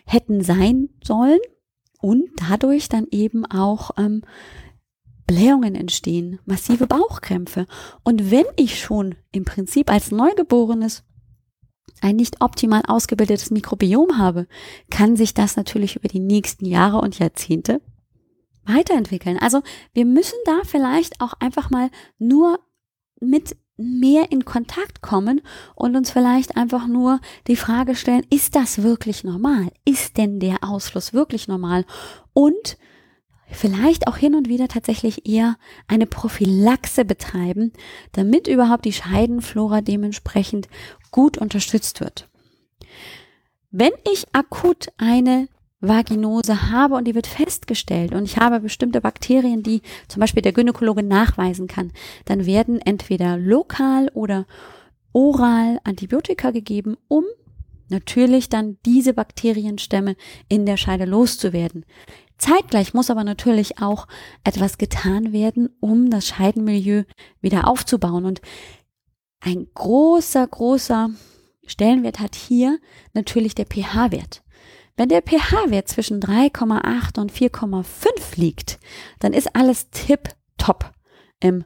hätten 0.06 0.44
sein 0.44 0.90
sollen 1.04 1.40
und 2.02 2.26
dadurch 2.50 2.90
dann 2.90 3.08
eben 3.12 3.46
auch 3.46 3.92
ähm, 3.98 4.24
Blähungen 5.28 5.76
entstehen, 5.76 6.40
massive 6.46 6.88
Bauchkrämpfe. 6.88 7.66
Und 8.04 8.32
wenn 8.32 8.46
ich 8.56 8.80
schon 8.80 9.16
im 9.32 9.46
Prinzip 9.46 9.92
als 9.92 10.12
Neugeborenes 10.12 11.04
ein 12.02 12.16
nicht 12.18 12.42
optimal 12.42 12.84
ausgebildetes 12.88 13.52
Mikrobiom 13.52 14.18
habe, 14.18 14.48
kann 14.90 15.16
sich 15.16 15.34
das 15.34 15.56
natürlich 15.56 15.96
über 15.96 16.08
die 16.08 16.20
nächsten 16.20 16.66
Jahre 16.66 17.00
und 17.00 17.20
Jahrzehnte 17.20 17.82
weiterentwickeln. 18.66 19.38
Also 19.40 19.62
wir 19.94 20.06
müssen 20.06 20.38
da 20.46 20.62
vielleicht 20.66 21.22
auch 21.22 21.34
einfach 21.40 21.70
mal 21.70 21.90
nur 22.18 22.60
mit 23.20 23.56
mehr 23.78 24.32
in 24.32 24.46
Kontakt 24.46 25.02
kommen 25.02 25.42
und 25.76 25.96
uns 25.96 26.12
vielleicht 26.12 26.58
einfach 26.58 26.88
nur 26.88 27.20
die 27.48 27.56
Frage 27.56 27.96
stellen, 27.96 28.26
ist 28.30 28.56
das 28.56 28.84
wirklich 28.84 29.24
normal? 29.24 29.72
Ist 29.86 30.18
denn 30.18 30.40
der 30.40 30.58
Ausfluss 30.62 31.14
wirklich 31.14 31.48
normal? 31.48 31.86
Und 32.34 32.78
vielleicht 33.54 34.08
auch 34.08 34.18
hin 34.18 34.36
und 34.36 34.50
wieder 34.50 34.68
tatsächlich 34.68 35.28
eher 35.28 35.58
eine 35.88 36.06
Prophylaxe 36.06 37.06
betreiben, 37.06 37.72
damit 38.12 38.48
überhaupt 38.48 38.86
die 38.86 38.94
Scheidenflora 38.94 39.82
dementsprechend 39.82 40.68
gut 41.12 41.38
unterstützt 41.38 42.00
wird. 42.00 42.30
Wenn 43.72 43.92
ich 44.12 44.26
akut 44.34 44.88
eine 44.98 45.48
Vaginose 45.84 46.72
habe 46.72 46.96
und 46.96 47.06
die 47.06 47.16
wird 47.16 47.28
festgestellt 47.28 48.14
und 48.14 48.24
ich 48.24 48.38
habe 48.38 48.60
bestimmte 48.62 49.02
Bakterien, 49.02 49.64
die 49.64 49.82
zum 50.08 50.22
Beispiel 50.22 50.42
der 50.42 50.54
Gynäkologe 50.54 51.04
nachweisen 51.04 51.68
kann, 51.68 51.92
dann 52.26 52.46
werden 52.46 52.80
entweder 52.80 53.38
lokal 53.38 54.10
oder 54.14 54.46
oral 55.12 55.80
Antibiotika 55.84 56.52
gegeben, 56.52 56.96
um 57.08 57.26
natürlich 57.90 58.50
dann 58.50 58.78
diese 58.86 59.14
Bakterienstämme 59.14 60.16
in 60.48 60.66
der 60.66 60.78
Scheide 60.78 61.06
loszuwerden. 61.06 61.86
Zeitgleich 62.44 62.94
muss 62.94 63.10
aber 63.10 63.24
natürlich 63.24 63.82
auch 63.82 64.06
etwas 64.44 64.78
getan 64.78 65.32
werden, 65.32 65.70
um 65.80 66.10
das 66.10 66.28
Scheidenmilieu 66.28 67.04
wieder 67.40 67.70
aufzubauen. 67.70 68.26
Und 68.26 68.42
ein 69.40 69.68
großer, 69.74 70.46
großer 70.46 71.10
Stellenwert 71.66 72.20
hat 72.20 72.36
hier 72.36 72.80
natürlich 73.14 73.56
der 73.56 73.66
pH-Wert. 73.66 74.44
Wenn 74.98 75.08
der 75.08 75.22
pH-Wert 75.22 75.88
zwischen 75.88 76.20
3,8 76.20 77.18
und 77.18 77.32
4,5 77.32 78.10
liegt, 78.36 78.78
dann 79.20 79.32
ist 79.32 79.56
alles 79.56 79.90
tip-top 79.92 80.92
im 81.40 81.64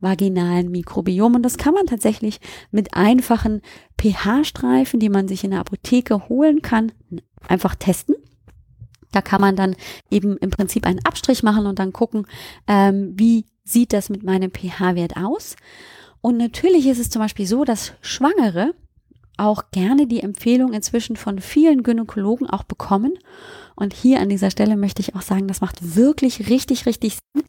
vaginalen 0.00 0.72
Mikrobiom. 0.72 1.36
Und 1.36 1.44
das 1.44 1.56
kann 1.56 1.72
man 1.72 1.86
tatsächlich 1.86 2.40
mit 2.72 2.94
einfachen 2.94 3.62
pH-Streifen, 4.00 4.98
die 4.98 5.08
man 5.08 5.28
sich 5.28 5.44
in 5.44 5.52
der 5.52 5.60
Apotheke 5.60 6.28
holen 6.28 6.62
kann, 6.62 6.90
einfach 7.46 7.76
testen. 7.76 8.16
Da 9.16 9.22
kann 9.22 9.40
man 9.40 9.56
dann 9.56 9.76
eben 10.10 10.36
im 10.36 10.50
Prinzip 10.50 10.84
einen 10.84 11.02
Abstrich 11.06 11.42
machen 11.42 11.64
und 11.64 11.78
dann 11.78 11.94
gucken, 11.94 12.26
ähm, 12.66 13.14
wie 13.16 13.46
sieht 13.64 13.94
das 13.94 14.10
mit 14.10 14.22
meinem 14.22 14.50
pH-Wert 14.50 15.16
aus. 15.16 15.56
Und 16.20 16.36
natürlich 16.36 16.86
ist 16.86 16.98
es 16.98 17.08
zum 17.08 17.22
Beispiel 17.22 17.46
so, 17.46 17.64
dass 17.64 17.94
Schwangere 18.02 18.74
auch 19.38 19.70
gerne 19.70 20.06
die 20.06 20.20
Empfehlung 20.20 20.74
inzwischen 20.74 21.16
von 21.16 21.40
vielen 21.40 21.82
Gynäkologen 21.82 22.46
auch 22.46 22.64
bekommen. 22.64 23.14
Und 23.74 23.94
hier 23.94 24.20
an 24.20 24.28
dieser 24.28 24.50
Stelle 24.50 24.76
möchte 24.76 25.00
ich 25.00 25.14
auch 25.14 25.22
sagen, 25.22 25.48
das 25.48 25.62
macht 25.62 25.96
wirklich 25.96 26.50
richtig, 26.50 26.84
richtig 26.84 27.14
Sinn. 27.32 27.44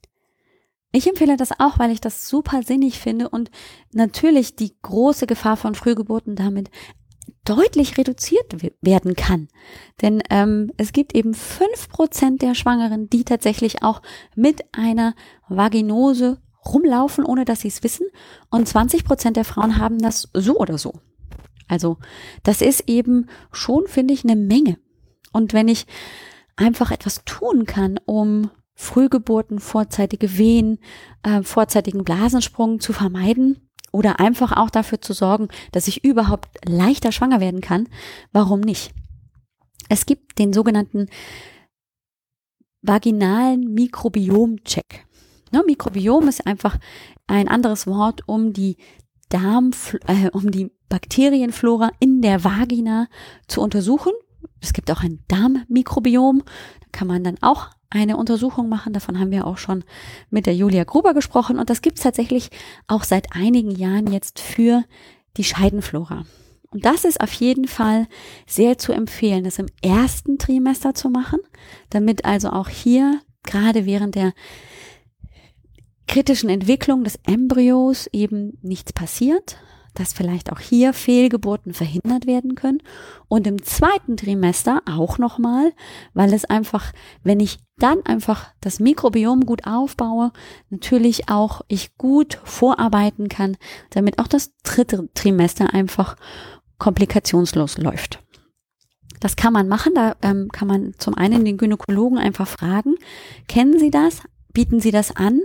Ich 0.93 1.05
empfehle 1.05 1.35
das 1.35 1.59
auch, 1.59 1.79
weil 1.79 1.91
ich 1.91 1.99
das 1.99 2.29
super 2.29 2.63
sinnig 2.63 2.97
finde 2.97 3.27
und 3.27 3.51
natürlich 3.91 4.55
die 4.55 4.73
große 4.83 5.27
Gefahr 5.27 5.57
von 5.57 5.75
Frühgeburten 5.75 6.37
damit 6.37 6.69
deutlich 7.45 7.97
reduziert 7.97 8.55
werden 8.81 9.15
kann. 9.15 9.47
Denn 10.01 10.21
ähm, 10.29 10.71
es 10.77 10.91
gibt 10.91 11.15
eben 11.15 11.33
fünf 11.33 11.89
Prozent 11.89 12.41
der 12.41 12.55
Schwangeren, 12.55 13.09
die 13.09 13.23
tatsächlich 13.23 13.83
auch 13.83 14.01
mit 14.35 14.63
einer 14.73 15.15
Vaginose 15.47 16.41
rumlaufen, 16.65 17.23
ohne 17.23 17.45
dass 17.45 17.61
sie 17.61 17.69
es 17.69 17.83
wissen. 17.83 18.07
Und 18.49 18.67
20 18.67 19.05
Prozent 19.05 19.37
der 19.37 19.45
Frauen 19.45 19.77
haben 19.77 19.99
das 19.99 20.29
so 20.33 20.57
oder 20.57 20.77
so. 20.77 20.93
Also 21.67 21.97
das 22.43 22.61
ist 22.61 22.87
eben 22.87 23.27
schon, 23.51 23.87
finde 23.87 24.13
ich, 24.13 24.23
eine 24.23 24.35
Menge. 24.35 24.77
Und 25.31 25.53
wenn 25.53 25.67
ich 25.67 25.85
einfach 26.55 26.91
etwas 26.91 27.23
tun 27.25 27.65
kann, 27.65 27.99
um 28.05 28.51
Frühgeburten, 28.73 29.59
vorzeitige 29.59 30.37
Wehen, 30.37 30.79
äh, 31.23 31.41
vorzeitigen 31.43 32.03
Blasensprung 32.03 32.79
zu 32.79 32.93
vermeiden 32.93 33.66
oder 33.91 34.19
einfach 34.19 34.55
auch 34.55 34.69
dafür 34.69 35.01
zu 35.01 35.13
sorgen, 35.13 35.47
dass 35.71 35.87
ich 35.87 36.03
überhaupt 36.03 36.49
leichter 36.67 37.11
schwanger 37.11 37.39
werden 37.39 37.61
kann, 37.61 37.87
warum 38.31 38.59
nicht? 38.59 38.93
Es 39.89 40.05
gibt 40.05 40.39
den 40.39 40.53
sogenannten 40.53 41.07
vaginalen 42.81 43.73
Mikrobiom-Check. 43.73 45.05
Ne, 45.51 45.63
Mikrobiom 45.65 46.27
ist 46.27 46.45
einfach 46.45 46.77
ein 47.25 47.47
anderes 47.47 47.87
Wort, 47.87 48.21
um 48.25 48.53
die 48.53 48.77
Darm, 49.29 49.71
äh, 50.07 50.29
um 50.31 50.51
die 50.51 50.71
Bakterienflora 50.89 51.91
in 51.99 52.21
der 52.21 52.43
Vagina 52.43 53.07
zu 53.47 53.61
untersuchen. 53.61 54.13
Es 54.61 54.73
gibt 54.73 54.89
auch 54.91 55.01
ein 55.01 55.23
Darmmikrobiom. 55.27 56.43
Kann 56.97 57.07
man 57.07 57.23
dann 57.23 57.37
auch 57.41 57.69
eine 57.91 58.17
Untersuchung 58.17 58.69
machen. 58.69 58.91
Davon 58.91 59.19
haben 59.19 59.29
wir 59.29 59.45
auch 59.45 59.59
schon 59.59 59.83
mit 60.31 60.47
der 60.47 60.55
Julia 60.55 60.83
Gruber 60.83 61.13
gesprochen. 61.13 61.59
Und 61.59 61.69
das 61.69 61.83
gibt 61.83 61.99
es 61.99 62.03
tatsächlich 62.03 62.49
auch 62.87 63.03
seit 63.03 63.35
einigen 63.35 63.69
Jahren 63.69 64.11
jetzt 64.11 64.39
für 64.39 64.83
die 65.37 65.43
Scheidenflora. 65.43 66.25
Und 66.71 66.85
das 66.85 67.05
ist 67.05 67.21
auf 67.21 67.31
jeden 67.33 67.67
Fall 67.67 68.07
sehr 68.47 68.79
zu 68.79 68.93
empfehlen, 68.93 69.43
das 69.43 69.59
im 69.59 69.67
ersten 69.83 70.39
Trimester 70.39 70.95
zu 70.95 71.11
machen, 71.11 71.37
damit 71.91 72.25
also 72.25 72.49
auch 72.49 72.67
hier 72.67 73.21
gerade 73.43 73.85
während 73.85 74.15
der 74.15 74.33
kritischen 76.07 76.49
Entwicklung 76.49 77.03
des 77.03 77.19
Embryos 77.27 78.07
eben 78.11 78.57
nichts 78.63 78.91
passiert, 78.91 79.57
dass 79.99 80.13
vielleicht 80.13 80.51
auch 80.51 80.59
hier 80.59 80.93
Fehlgeburten 80.93 81.73
verhindert 81.73 82.27
werden 82.27 82.55
können. 82.55 82.81
Und 83.27 83.47
im 83.47 83.63
zweiten 83.63 84.17
Trimester 84.17 84.81
auch 84.85 85.17
nochmal, 85.17 85.73
weil 86.13 86.33
es 86.33 86.45
einfach, 86.45 86.91
wenn 87.23 87.39
ich 87.39 87.59
dann 87.77 88.05
einfach 88.05 88.51
das 88.61 88.79
Mikrobiom 88.79 89.45
gut 89.45 89.65
aufbaue, 89.65 90.31
natürlich 90.69 91.29
auch 91.29 91.61
ich 91.67 91.97
gut 91.97 92.39
vorarbeiten 92.43 93.27
kann, 93.27 93.57
damit 93.89 94.19
auch 94.19 94.27
das 94.27 94.53
dritte 94.63 95.09
Trimester 95.13 95.73
einfach 95.73 96.15
komplikationslos 96.77 97.77
läuft. 97.77 98.23
Das 99.19 99.35
kann 99.35 99.53
man 99.53 99.67
machen, 99.67 99.93
da 99.95 100.15
ähm, 100.21 100.49
kann 100.51 100.67
man 100.67 100.93
zum 100.97 101.15
einen 101.15 101.43
den 101.43 101.57
Gynäkologen 101.57 102.19
einfach 102.19 102.47
fragen, 102.47 102.95
kennen 103.47 103.79
Sie 103.79 103.89
das? 103.89 104.21
Bieten 104.57 104.79
Sie 104.79 104.89
das 104.89 105.15
an? 105.15 105.41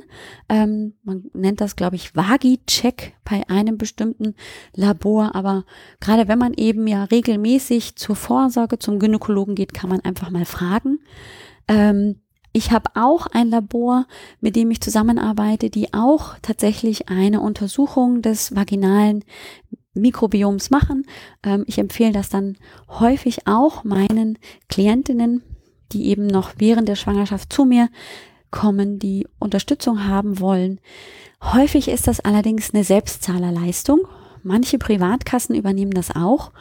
Ähm, 0.48 0.94
man 1.03 1.25
nennt 1.35 1.61
das, 1.61 1.77
glaube 1.77 1.96
ich, 1.96 2.16
Vagi-Check 2.16 3.12
bei 3.27 3.46
einem 3.46 3.77
bestimmten 3.77 4.35
Labor, 4.75 5.35
aber 5.35 5.66
gerade 6.01 6.29
wenn 6.29 6.38
man 6.38 6.55
eben 6.55 6.87
ja 6.87 7.05
regelmäßig 7.05 7.96
zur 7.96 8.16
Vorsorge 8.16 8.79
zum 8.79 8.98
Gynäkologen 8.98 9.55
geht, 9.55 9.75
kann 9.75 9.90
man 9.90 10.01
einfach 10.01 10.31
mal 10.31 10.46
fragen. 10.46 10.98
Ähm, 11.68 12.22
ich 12.55 12.70
habe 12.70 12.88
auch 12.94 13.27
ein 13.27 13.51
Labor, 13.51 14.07
mit 14.40 14.57
dem 14.57 14.70
ich 14.70 14.81
zusammenarbeite, 14.81 15.68
die 15.68 15.92
auch 15.92 16.37
tatsächlich 16.40 17.11
eine 17.11 17.42
Untersuchung 17.42 18.22
des 18.22 18.57
vaginalen 18.57 19.27
Mikrobioms 19.92 20.70
machen. 20.70 21.05
Ähm, 21.42 21.64
ich 21.66 21.77
empfehle 21.77 22.12
das 22.12 22.31
dann 22.31 22.57
häufig 22.88 23.46
auch 23.46 23.85
meinen 23.85 24.38
Klientinnen, 24.70 25.42
die 25.92 26.07
eben 26.07 26.27
noch 26.27 26.55
während 26.57 26.88
der 26.88 26.96
Schwangerschaft 26.96 27.53
zu 27.53 27.66
mir 27.66 27.90
kommen, 28.53 29.01
die 29.01 29.27
Unterstützung 29.41 30.07
haben 30.07 30.38
wollen. 30.38 30.79
Häufig 31.43 31.88
ist 31.88 32.07
das 32.07 32.21
allerdings 32.21 32.73
eine 32.73 32.85
Selbstzahlerleistung. 32.85 34.03
Manche 34.45 34.79
Privatkassen 34.79 35.57
übernehmen 35.57 35.93
das 35.93 36.15
auch. 36.15 36.53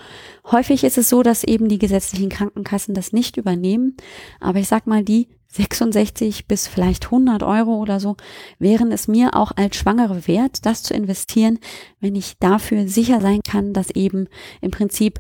Häufig 0.51 0.83
ist 0.83 0.97
es 0.97 1.09
so, 1.09 1.21
dass 1.21 1.43
eben 1.43 1.69
die 1.69 1.79
gesetzlichen 1.79 2.29
Krankenkassen 2.29 2.95
das 2.95 3.13
nicht 3.13 3.37
übernehmen. 3.37 3.95
Aber 4.39 4.59
ich 4.59 4.67
sag 4.67 4.87
mal, 4.87 5.03
die 5.03 5.27
66 5.49 6.47
bis 6.47 6.67
vielleicht 6.67 7.05
100 7.05 7.43
Euro 7.43 7.75
oder 7.75 7.99
so 7.99 8.15
wären 8.57 8.91
es 8.91 9.07
mir 9.07 9.35
auch 9.35 9.51
als 9.55 9.75
Schwangere 9.75 10.27
wert, 10.27 10.65
das 10.65 10.83
zu 10.83 10.93
investieren, 10.93 11.59
wenn 11.99 12.15
ich 12.15 12.37
dafür 12.39 12.87
sicher 12.87 13.19
sein 13.19 13.41
kann, 13.43 13.73
dass 13.73 13.89
eben 13.91 14.27
im 14.61 14.71
Prinzip 14.71 15.19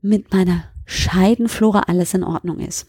mit 0.00 0.32
meiner 0.32 0.64
Scheidenflora 0.86 1.80
alles 1.80 2.14
in 2.14 2.24
Ordnung 2.24 2.60
ist. 2.60 2.86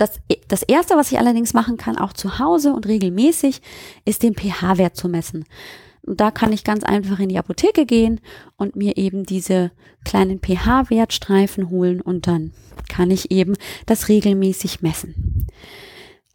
Das, 0.00 0.12
das 0.48 0.62
erste, 0.62 0.96
was 0.96 1.12
ich 1.12 1.18
allerdings 1.18 1.52
machen 1.52 1.76
kann, 1.76 1.98
auch 1.98 2.14
zu 2.14 2.38
Hause 2.38 2.72
und 2.72 2.86
regelmäßig, 2.86 3.60
ist 4.06 4.22
den 4.22 4.34
pH-Wert 4.34 4.96
zu 4.96 5.08
messen. 5.08 5.44
Und 6.02 6.20
da 6.20 6.30
kann 6.30 6.54
ich 6.54 6.64
ganz 6.64 6.84
einfach 6.84 7.18
in 7.18 7.28
die 7.28 7.38
Apotheke 7.38 7.84
gehen 7.84 8.20
und 8.56 8.76
mir 8.76 8.96
eben 8.96 9.24
diese 9.24 9.72
kleinen 10.04 10.40
pH-Wertstreifen 10.40 11.68
holen 11.68 12.00
und 12.00 12.26
dann 12.26 12.52
kann 12.88 13.10
ich 13.10 13.30
eben 13.30 13.56
das 13.84 14.08
regelmäßig 14.08 14.80
messen. 14.80 15.46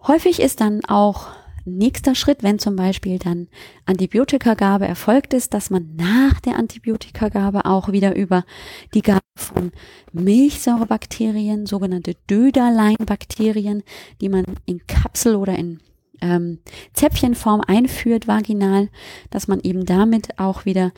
Häufig 0.05 0.39
ist 0.39 0.61
dann 0.61 0.85
auch 0.85 1.29
nächster 1.65 2.15
Schritt, 2.15 2.43
wenn 2.43 2.59
zum 2.59 2.75
Beispiel 2.75 3.19
dann 3.19 3.47
Antibiotikagabe 3.85 4.87
erfolgt 4.87 5.33
ist, 5.33 5.53
dass 5.53 5.69
man 5.69 5.95
nach 5.95 6.39
der 6.39 6.57
Antibiotikagabe 6.57 7.65
auch 7.65 7.91
wieder 7.91 8.15
über 8.15 8.45
die 8.93 9.01
Gabe 9.01 9.21
von 9.35 9.71
Milchsäurebakterien, 10.13 11.65
sogenannte 11.65 12.15
Döderleinbakterien, 12.29 13.83
die 14.21 14.29
man 14.29 14.45
in 14.65 14.85
Kapsel 14.87 15.35
oder 15.35 15.55
in 15.57 15.79
ähm, 16.21 16.59
Zäpfchenform 16.93 17.61
einführt, 17.65 18.27
vaginal, 18.27 18.89
dass 19.29 19.47
man 19.47 19.59
eben 19.61 19.85
damit 19.85 20.39
auch 20.39 20.65
wieder 20.65 20.91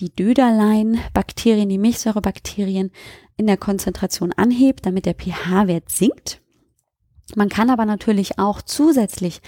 die 0.00 0.10
Döderlein-Bakterien, 0.10 1.68
die 1.68 1.78
Milchsäurebakterien 1.78 2.90
in 3.36 3.46
der 3.46 3.56
Konzentration 3.56 4.32
anhebt, 4.32 4.86
damit 4.86 5.06
der 5.06 5.14
pH-Wert 5.14 5.90
sinkt. 5.90 6.41
Man 7.36 7.48
kann 7.48 7.70
aber 7.70 7.84
natürlich 7.84 8.38
auch 8.38 8.62
zusätzlich 8.62 9.40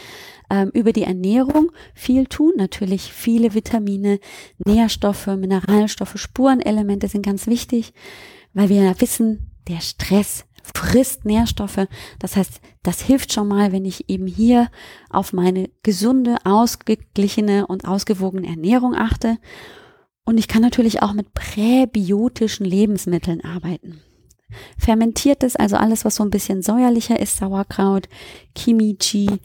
ähm, 0.50 0.70
über 0.72 0.92
die 0.92 1.04
Ernährung 1.04 1.72
viel 1.94 2.26
tun. 2.26 2.52
Natürlich 2.56 3.12
viele 3.12 3.54
Vitamine, 3.54 4.18
Nährstoffe, 4.64 5.26
Mineralstoffe, 5.26 6.16
Spurenelemente 6.16 7.08
sind 7.08 7.24
ganz 7.24 7.46
wichtig, 7.46 7.92
weil 8.52 8.68
wir 8.68 9.00
wissen, 9.00 9.50
der 9.68 9.80
Stress 9.80 10.44
frisst 10.62 11.24
Nährstoffe. 11.24 11.86
Das 12.18 12.36
heißt, 12.36 12.60
das 12.82 13.00
hilft 13.02 13.32
schon 13.32 13.48
mal, 13.48 13.72
wenn 13.72 13.84
ich 13.84 14.08
eben 14.08 14.26
hier 14.26 14.70
auf 15.10 15.32
meine 15.32 15.68
gesunde, 15.82 16.36
ausgeglichene 16.44 17.66
und 17.66 17.86
ausgewogene 17.86 18.48
Ernährung 18.48 18.94
achte. 18.94 19.36
Und 20.24 20.38
ich 20.38 20.48
kann 20.48 20.62
natürlich 20.62 21.02
auch 21.02 21.12
mit 21.12 21.34
präbiotischen 21.34 22.64
Lebensmitteln 22.64 23.42
arbeiten. 23.42 24.00
Fermentiertes, 24.78 25.56
also 25.56 25.76
alles, 25.76 26.04
was 26.04 26.16
so 26.16 26.24
ein 26.24 26.30
bisschen 26.30 26.62
säuerlicher 26.62 27.20
ist, 27.20 27.36
Sauerkraut, 27.36 28.08
Kimchi, 28.54 29.40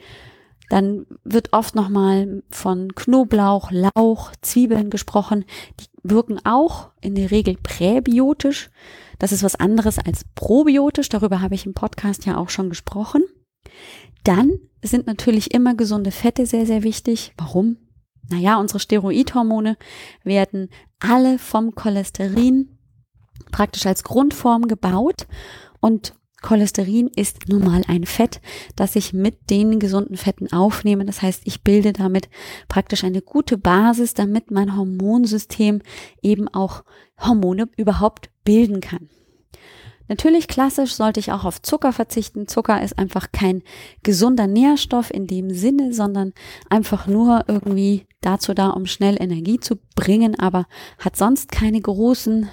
dann 0.70 1.08
wird 1.24 1.52
oft 1.52 1.76
nochmal 1.76 2.44
von 2.52 2.94
Knoblauch, 2.94 3.72
Lauch, 3.72 4.32
Zwiebeln 4.42 4.92
gesprochen. 4.92 5.44
Die 5.80 5.86
wirken 6.04 6.40
auch 6.46 6.92
in 7.02 7.16
der 7.16 7.32
Regel 7.32 7.58
präbiotisch. 7.62 8.70
Das 9.18 9.32
ist 9.32 9.44
was 9.44 9.56
anderes 9.56 9.98
als 9.98 10.24
probiotisch. 10.36 11.10
Darüber 11.10 11.42
habe 11.42 11.56
ich 11.56 11.66
im 11.66 11.74
Podcast 11.74 12.26
ja 12.28 12.38
auch 12.38 12.50
schon 12.50 12.70
gesprochen. 12.70 13.24
Dann 14.24 14.60
sind 14.84 15.08
natürlich 15.08 15.54
immer 15.54 15.74
gesunde 15.74 16.12
Fette 16.12 16.46
sehr, 16.46 16.68
sehr 16.68 16.84
wichtig. 16.84 17.34
Warum? 17.36 17.78
Naja, 18.30 18.58
unsere 18.58 18.80
Steroidhormone 18.80 19.76
werden 20.24 20.70
alle 21.00 21.40
vom 21.40 21.74
Cholesterin 21.74 22.78
praktisch 23.52 23.86
als 23.86 24.04
Grundform 24.04 24.68
gebaut 24.68 25.28
und 25.80 26.14
Cholesterin 26.42 27.10
ist 27.16 27.50
nun 27.50 27.66
mal 27.66 27.82
ein 27.88 28.06
Fett, 28.06 28.40
das 28.76 28.96
ich 28.96 29.14
mit 29.14 29.50
den 29.50 29.80
gesunden 29.80 30.16
Fetten 30.16 30.52
aufnehme. 30.54 31.06
Das 31.06 31.22
heißt, 31.22 31.42
ich 31.46 31.64
bilde 31.64 31.92
damit 31.92 32.30
praktisch 32.70 33.04
eine 33.04 33.22
gute 33.22 33.58
Basis, 33.58 34.14
damit 34.14 34.50
mein 34.50 34.78
Hormonsystem 34.78 35.82
eben 36.22 36.48
auch 36.48 36.84
Hormone 37.20 37.68
überhaupt 37.76 38.30
bilden 38.46 38.80
kann. 38.80 39.10
Natürlich 40.08 40.48
klassisch 40.48 40.94
sollte 40.94 41.20
ich 41.20 41.32
auch 41.32 41.46
auf 41.46 41.62
Zucker 41.62 41.94
verzichten. 41.94 42.48
Zucker 42.48 42.82
ist 42.82 42.98
einfach 42.98 43.32
kein 43.32 43.62
gesunder 44.02 44.48
Nährstoff 44.48 45.14
in 45.14 45.28
dem 45.28 45.52
Sinne, 45.52 45.94
sondern 45.94 46.34
einfach 46.68 47.06
nur 47.06 47.46
irgendwie 47.48 48.08
dazu 48.22 48.56
da, 48.56 48.70
um 48.70 48.88
schnell 48.88 49.22
Energie 49.22 49.60
zu 49.60 49.76
bringen, 49.96 50.38
aber 50.40 50.66
hat 50.98 51.16
sonst 51.16 51.52
keine 51.52 51.80
großen 51.80 52.50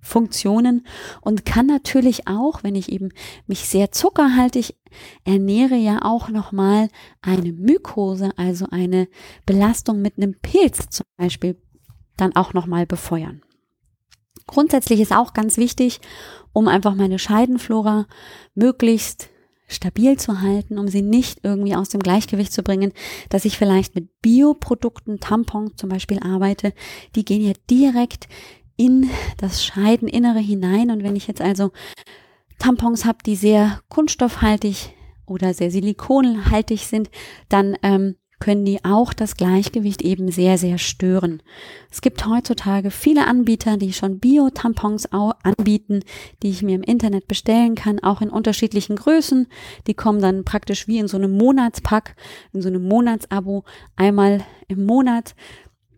Funktionen 0.00 0.86
und 1.20 1.44
kann 1.44 1.66
natürlich 1.66 2.26
auch, 2.26 2.62
wenn 2.62 2.74
ich 2.74 2.90
eben 2.90 3.10
mich 3.46 3.60
sehr 3.68 3.92
zuckerhaltig 3.92 4.76
ernähre, 5.24 5.76
ja 5.76 6.00
auch 6.02 6.28
nochmal 6.28 6.88
eine 7.22 7.52
Mykose, 7.52 8.30
also 8.36 8.66
eine 8.70 9.08
Belastung 9.46 10.02
mit 10.02 10.16
einem 10.16 10.34
Pilz 10.40 10.88
zum 10.90 11.06
Beispiel, 11.16 11.56
dann 12.16 12.34
auch 12.34 12.52
nochmal 12.52 12.86
befeuern. 12.86 13.42
Grundsätzlich 14.46 15.00
ist 15.00 15.12
auch 15.12 15.32
ganz 15.32 15.58
wichtig, 15.58 16.00
um 16.52 16.66
einfach 16.66 16.94
meine 16.94 17.18
Scheidenflora 17.18 18.06
möglichst 18.54 19.30
stabil 19.68 20.18
zu 20.18 20.40
halten, 20.40 20.78
um 20.78 20.88
sie 20.88 21.02
nicht 21.02 21.40
irgendwie 21.44 21.76
aus 21.76 21.88
dem 21.88 22.00
Gleichgewicht 22.00 22.52
zu 22.52 22.62
bringen, 22.62 22.92
dass 23.28 23.44
ich 23.44 23.56
vielleicht 23.56 23.94
mit 23.94 24.20
Bioprodukten, 24.20 25.20
Tampons 25.20 25.76
zum 25.76 25.88
Beispiel 25.88 26.18
arbeite. 26.18 26.72
Die 27.14 27.24
gehen 27.24 27.42
ja 27.42 27.52
direkt 27.70 28.26
in 28.80 29.10
das 29.36 29.62
Scheideninnere 29.62 30.38
hinein. 30.38 30.90
Und 30.90 31.02
wenn 31.02 31.14
ich 31.14 31.26
jetzt 31.26 31.42
also 31.42 31.70
Tampons 32.58 33.04
habe, 33.04 33.18
die 33.26 33.36
sehr 33.36 33.80
kunststoffhaltig 33.90 34.94
oder 35.26 35.52
sehr 35.52 35.70
silikonhaltig 35.70 36.86
sind, 36.86 37.10
dann 37.50 37.76
ähm, 37.82 38.16
können 38.38 38.64
die 38.64 38.82
auch 38.86 39.12
das 39.12 39.36
Gleichgewicht 39.36 40.00
eben 40.00 40.30
sehr, 40.30 40.56
sehr 40.56 40.78
stören. 40.78 41.42
Es 41.90 42.00
gibt 42.00 42.24
heutzutage 42.26 42.90
viele 42.90 43.26
Anbieter, 43.26 43.76
die 43.76 43.92
schon 43.92 44.18
Bio-Tampons 44.18 45.10
anbieten, 45.12 46.00
die 46.42 46.48
ich 46.48 46.62
mir 46.62 46.74
im 46.74 46.82
Internet 46.82 47.28
bestellen 47.28 47.74
kann, 47.74 47.98
auch 47.98 48.22
in 48.22 48.30
unterschiedlichen 48.30 48.96
Größen. 48.96 49.46
Die 49.86 49.94
kommen 49.94 50.22
dann 50.22 50.46
praktisch 50.46 50.88
wie 50.88 50.98
in 50.98 51.06
so 51.06 51.18
einem 51.18 51.36
Monatspack, 51.36 52.16
in 52.54 52.62
so 52.62 52.68
einem 52.68 52.88
Monatsabo 52.88 53.64
einmal 53.94 54.42
im 54.68 54.86
Monat. 54.86 55.34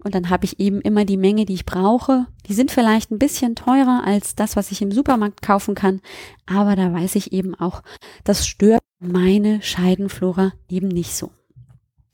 Und 0.04 0.14
dann 0.14 0.30
habe 0.30 0.44
ich 0.44 0.58
eben 0.58 0.80
immer 0.80 1.04
die 1.04 1.16
Menge, 1.16 1.44
die 1.44 1.54
ich 1.54 1.66
brauche. 1.66 2.26
Die 2.48 2.54
sind 2.54 2.70
vielleicht 2.70 3.10
ein 3.10 3.18
bisschen 3.18 3.54
teurer 3.54 4.02
als 4.04 4.34
das, 4.34 4.56
was 4.56 4.72
ich 4.72 4.82
im 4.82 4.90
Supermarkt 4.90 5.42
kaufen 5.42 5.74
kann. 5.74 6.00
Aber 6.46 6.74
da 6.74 6.92
weiß 6.92 7.14
ich 7.14 7.32
eben 7.32 7.54
auch, 7.54 7.82
das 8.24 8.46
stört 8.46 8.82
meine 8.98 9.62
Scheidenflora 9.62 10.52
eben 10.68 10.88
nicht 10.88 11.14
so. 11.14 11.30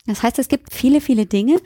Das 0.05 0.23
heißt, 0.23 0.39
es 0.39 0.47
gibt 0.47 0.73
viele, 0.73 1.01
viele 1.01 1.27
Dinge, 1.27 1.57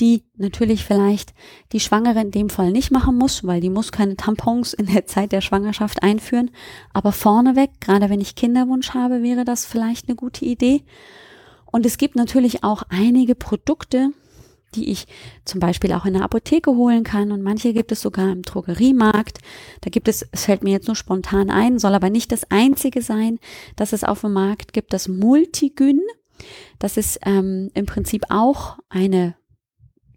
die 0.00 0.24
natürlich 0.36 0.84
vielleicht 0.84 1.32
die 1.72 1.78
Schwangere 1.78 2.20
in 2.20 2.32
dem 2.32 2.50
Fall 2.50 2.72
nicht 2.72 2.90
machen 2.90 3.16
muss, 3.16 3.44
weil 3.44 3.60
die 3.60 3.70
muss 3.70 3.92
keine 3.92 4.16
Tampons 4.16 4.72
in 4.72 4.86
der 4.86 5.06
Zeit 5.06 5.30
der 5.30 5.40
Schwangerschaft 5.40 6.02
einführen. 6.02 6.50
Aber 6.92 7.12
vorneweg, 7.12 7.70
gerade 7.80 8.10
wenn 8.10 8.20
ich 8.20 8.34
Kinderwunsch 8.34 8.94
habe, 8.94 9.22
wäre 9.22 9.44
das 9.44 9.64
vielleicht 9.64 10.08
eine 10.08 10.16
gute 10.16 10.44
Idee. 10.44 10.82
Und 11.66 11.86
es 11.86 11.96
gibt 11.96 12.16
natürlich 12.16 12.64
auch 12.64 12.82
einige 12.88 13.36
Produkte, 13.36 14.10
die 14.74 14.90
ich 14.90 15.06
zum 15.44 15.60
Beispiel 15.60 15.92
auch 15.92 16.04
in 16.04 16.14
der 16.14 16.22
Apotheke 16.22 16.72
holen 16.72 17.04
kann 17.04 17.32
und 17.32 17.42
manche 17.42 17.72
gibt 17.72 17.92
es 17.92 18.00
sogar 18.00 18.30
im 18.30 18.42
Drogeriemarkt. 18.42 19.38
Da 19.80 19.90
gibt 19.90 20.08
es, 20.08 20.26
es 20.32 20.44
fällt 20.44 20.64
mir 20.64 20.72
jetzt 20.72 20.86
nur 20.86 20.96
spontan 20.96 21.50
ein, 21.50 21.78
soll 21.78 21.94
aber 21.94 22.10
nicht 22.10 22.32
das 22.32 22.50
einzige 22.50 23.02
sein, 23.02 23.38
dass 23.76 23.92
es 23.92 24.04
auf 24.04 24.22
dem 24.22 24.32
Markt 24.32 24.72
gibt, 24.72 24.92
das 24.92 25.08
Multigyn. 25.08 26.00
Das 26.78 26.96
ist 26.96 27.20
ähm, 27.24 27.70
im 27.74 27.86
Prinzip 27.86 28.24
auch 28.28 28.78
eine 28.88 29.36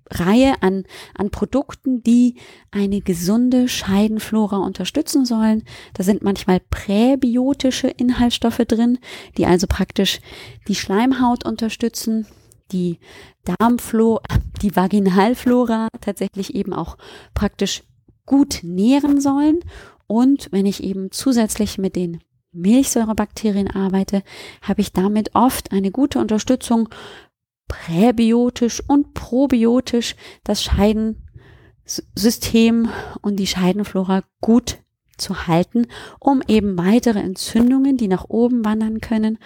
Reihe 0.10 0.62
an, 0.62 0.86
an 1.16 1.30
Produkten, 1.30 2.02
die 2.02 2.36
eine 2.72 3.02
gesunde 3.02 3.68
Scheidenflora 3.68 4.58
unterstützen 4.58 5.26
sollen. 5.26 5.64
Da 5.94 6.04
sind 6.04 6.24
manchmal 6.24 6.60
präbiotische 6.60 7.88
Inhaltsstoffe 7.88 8.64
drin, 8.68 9.00
die 9.38 9.46
also 9.46 9.68
praktisch 9.68 10.20
die 10.68 10.76
Schleimhaut 10.76 11.46
unterstützen, 11.46 12.26
die 12.72 13.00
Darmflora, 13.44 14.22
die 14.62 14.76
Vaginalflora 14.76 15.88
tatsächlich 16.02 16.56
eben 16.56 16.74
auch 16.74 16.98
praktisch 17.34 17.84
gut 18.26 18.60
nähren 18.64 19.22
sollen. 19.22 19.60
Und 20.08 20.50
wenn 20.52 20.66
ich 20.66 20.84
eben 20.84 21.12
zusätzlich 21.12 21.78
mit 21.78 21.96
den 21.96 22.20
Milchsäurebakterien 22.54 23.70
arbeite, 23.70 24.24
habe 24.62 24.82
ich 24.82 24.92
damit 24.94 25.36
oft 25.36 25.72
eine 25.72 25.92
gute 25.92 26.18
Unterstützung 26.20 26.90
präbiotisch 27.68 28.82
und 28.88 29.14
probiotisch 29.14 30.16
das 30.44 30.64
Scheidensystem 30.64 32.90
und 33.22 33.36
die 33.38 33.46
Scheidenflora 33.48 34.24
gut 34.42 34.80
zu 35.18 35.48
halten, 35.48 35.88
um 36.20 36.42
eben 36.48 36.78
weitere 36.78 37.20
Entzündungen, 37.20 37.98
die 37.98 38.08
nach 38.08 38.26
oben 38.30 38.64
wandern 38.64 39.02
können 39.02 39.40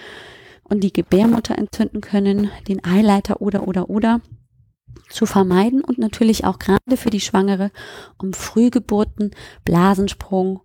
und 0.72 0.80
die 0.82 0.94
Gebärmutter 0.94 1.58
entzünden 1.58 2.00
können, 2.02 2.50
den 2.68 2.84
Eileiter 2.86 3.42
oder 3.42 3.68
oder 3.68 3.90
oder 3.90 4.22
zu 5.10 5.26
vermeiden 5.26 5.84
und 5.84 5.98
natürlich 5.98 6.46
auch 6.46 6.60
gerade 6.60 6.96
für 6.96 7.10
die 7.10 7.20
Schwangere, 7.20 7.72
um 8.18 8.32
Frühgeburten, 8.32 9.32
Blasensprung 9.66 10.62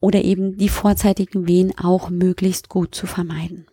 oder 0.00 0.22
eben 0.22 0.56
die 0.56 0.68
vorzeitigen 0.68 1.48
Wehen 1.48 1.76
auch 1.76 2.08
möglichst 2.08 2.68
gut 2.68 2.94
zu 2.94 3.06
vermeiden. 3.06 3.66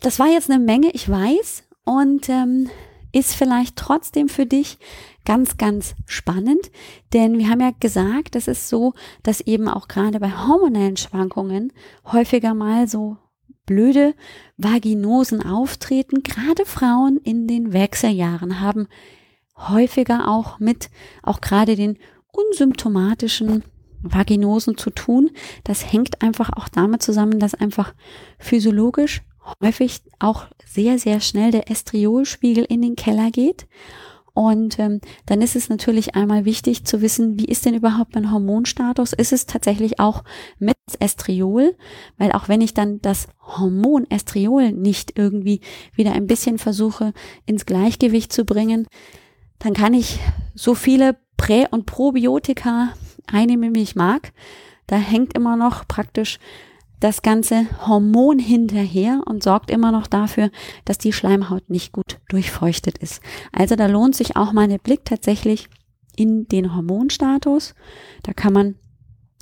Das 0.00 0.18
war 0.18 0.26
jetzt 0.26 0.50
eine 0.50 0.62
Menge, 0.62 0.90
ich 0.92 1.08
weiß, 1.08 1.62
und 1.84 2.28
ähm, 2.28 2.68
ist 3.12 3.34
vielleicht 3.34 3.76
trotzdem 3.76 4.28
für 4.28 4.44
dich 4.44 4.78
ganz, 5.24 5.56
ganz 5.56 5.94
spannend, 6.06 6.70
denn 7.12 7.38
wir 7.38 7.48
haben 7.48 7.60
ja 7.60 7.70
gesagt, 7.78 8.34
es 8.34 8.48
ist 8.48 8.68
so, 8.68 8.94
dass 9.22 9.40
eben 9.40 9.68
auch 9.68 9.86
gerade 9.86 10.18
bei 10.18 10.30
hormonellen 10.30 10.96
Schwankungen 10.96 11.72
häufiger 12.04 12.54
mal 12.54 12.88
so 12.88 13.16
blöde 13.68 14.14
Vaginosen 14.56 15.44
auftreten. 15.44 16.22
Gerade 16.22 16.64
Frauen 16.64 17.18
in 17.18 17.46
den 17.46 17.72
Wechseljahren 17.72 18.60
haben 18.60 18.88
häufiger 19.56 20.28
auch 20.28 20.58
mit 20.58 20.88
auch 21.22 21.40
gerade 21.40 21.76
den 21.76 21.98
unsymptomatischen 22.32 23.62
Vaginosen 24.02 24.78
zu 24.78 24.90
tun. 24.90 25.30
Das 25.64 25.92
hängt 25.92 26.22
einfach 26.22 26.50
auch 26.56 26.68
damit 26.68 27.02
zusammen, 27.02 27.38
dass 27.38 27.54
einfach 27.54 27.94
physiologisch 28.38 29.22
häufig 29.62 30.00
auch 30.18 30.46
sehr, 30.64 30.98
sehr 30.98 31.20
schnell 31.20 31.50
der 31.50 31.70
Estriolspiegel 31.70 32.64
in 32.64 32.82
den 32.82 32.96
Keller 32.96 33.30
geht. 33.30 33.66
Und 34.34 34.78
ähm, 34.78 35.00
dann 35.26 35.42
ist 35.42 35.56
es 35.56 35.68
natürlich 35.68 36.14
einmal 36.14 36.44
wichtig 36.44 36.84
zu 36.84 37.00
wissen, 37.00 37.38
wie 37.38 37.46
ist 37.46 37.64
denn 37.64 37.74
überhaupt 37.74 38.14
mein 38.14 38.30
Hormonstatus? 38.30 39.12
Ist 39.12 39.32
es 39.32 39.46
tatsächlich 39.46 39.98
auch 39.98 40.22
mit 40.58 40.76
Estriol? 41.00 41.74
Weil 42.18 42.32
auch 42.32 42.48
wenn 42.48 42.60
ich 42.60 42.74
dann 42.74 43.00
das 43.00 43.28
Hormon 43.40 44.08
Estriol 44.10 44.72
nicht 44.72 45.18
irgendwie 45.18 45.60
wieder 45.94 46.12
ein 46.12 46.26
bisschen 46.26 46.58
versuche 46.58 47.12
ins 47.46 47.66
Gleichgewicht 47.66 48.32
zu 48.32 48.44
bringen, 48.44 48.86
dann 49.58 49.74
kann 49.74 49.94
ich 49.94 50.20
so 50.54 50.74
viele 50.74 51.16
Prä- 51.36 51.68
und 51.70 51.86
Probiotika 51.86 52.90
einnehmen, 53.26 53.74
wie 53.74 53.82
ich 53.82 53.96
mag. 53.96 54.32
Da 54.86 54.96
hängt 54.96 55.36
immer 55.36 55.56
noch 55.56 55.86
praktisch 55.86 56.38
das 57.00 57.22
ganze 57.22 57.66
Hormon 57.86 58.38
hinterher 58.38 59.22
und 59.26 59.42
sorgt 59.42 59.70
immer 59.70 59.92
noch 59.92 60.06
dafür, 60.06 60.50
dass 60.84 60.98
die 60.98 61.12
Schleimhaut 61.12 61.70
nicht 61.70 61.92
gut 61.92 62.18
durchfeuchtet 62.28 62.98
ist. 62.98 63.22
Also 63.52 63.76
da 63.76 63.86
lohnt 63.86 64.16
sich 64.16 64.36
auch 64.36 64.52
mal 64.52 64.68
der 64.68 64.78
Blick 64.78 65.04
tatsächlich 65.04 65.68
in 66.16 66.48
den 66.48 66.74
Hormonstatus. 66.74 67.74
Da 68.22 68.32
kann 68.32 68.52
man 68.52 68.74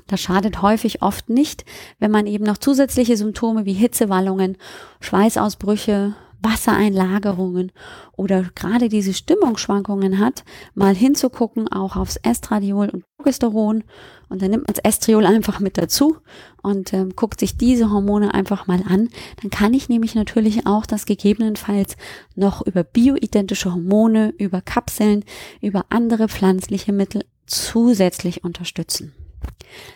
das 0.06 0.20
schadet 0.20 0.62
häufig 0.62 1.02
oft 1.02 1.28
nicht, 1.28 1.64
wenn 1.98 2.12
man 2.12 2.26
eben 2.26 2.44
noch 2.44 2.58
zusätzliche 2.58 3.16
Symptome 3.16 3.64
wie 3.64 3.72
Hitzewallungen, 3.72 4.56
Schweißausbrüche, 5.00 6.14
Wassereinlagerungen 6.46 7.72
oder 8.16 8.44
gerade 8.54 8.88
diese 8.88 9.12
Stimmungsschwankungen 9.12 10.18
hat, 10.18 10.44
mal 10.74 10.94
hinzugucken, 10.94 11.68
auch 11.68 11.96
aufs 11.96 12.16
Estradiol 12.16 12.88
und 12.88 13.04
Progesteron. 13.16 13.84
Und 14.28 14.42
dann 14.42 14.50
nimmt 14.50 14.66
man 14.66 14.74
das 14.74 14.84
Estriol 14.84 15.26
einfach 15.26 15.60
mit 15.60 15.78
dazu 15.78 16.18
und 16.62 16.92
ähm, 16.92 17.14
guckt 17.14 17.40
sich 17.40 17.56
diese 17.56 17.90
Hormone 17.90 18.34
einfach 18.34 18.66
mal 18.66 18.82
an. 18.88 19.08
Dann 19.42 19.50
kann 19.50 19.74
ich 19.74 19.88
nämlich 19.88 20.14
natürlich 20.14 20.66
auch 20.66 20.86
das 20.86 21.06
gegebenenfalls 21.06 21.96
noch 22.34 22.64
über 22.66 22.82
bioidentische 22.84 23.72
Hormone, 23.72 24.34
über 24.38 24.60
Kapseln, 24.60 25.24
über 25.60 25.86
andere 25.90 26.28
pflanzliche 26.28 26.92
Mittel 26.92 27.24
zusätzlich 27.46 28.44
unterstützen. 28.44 29.12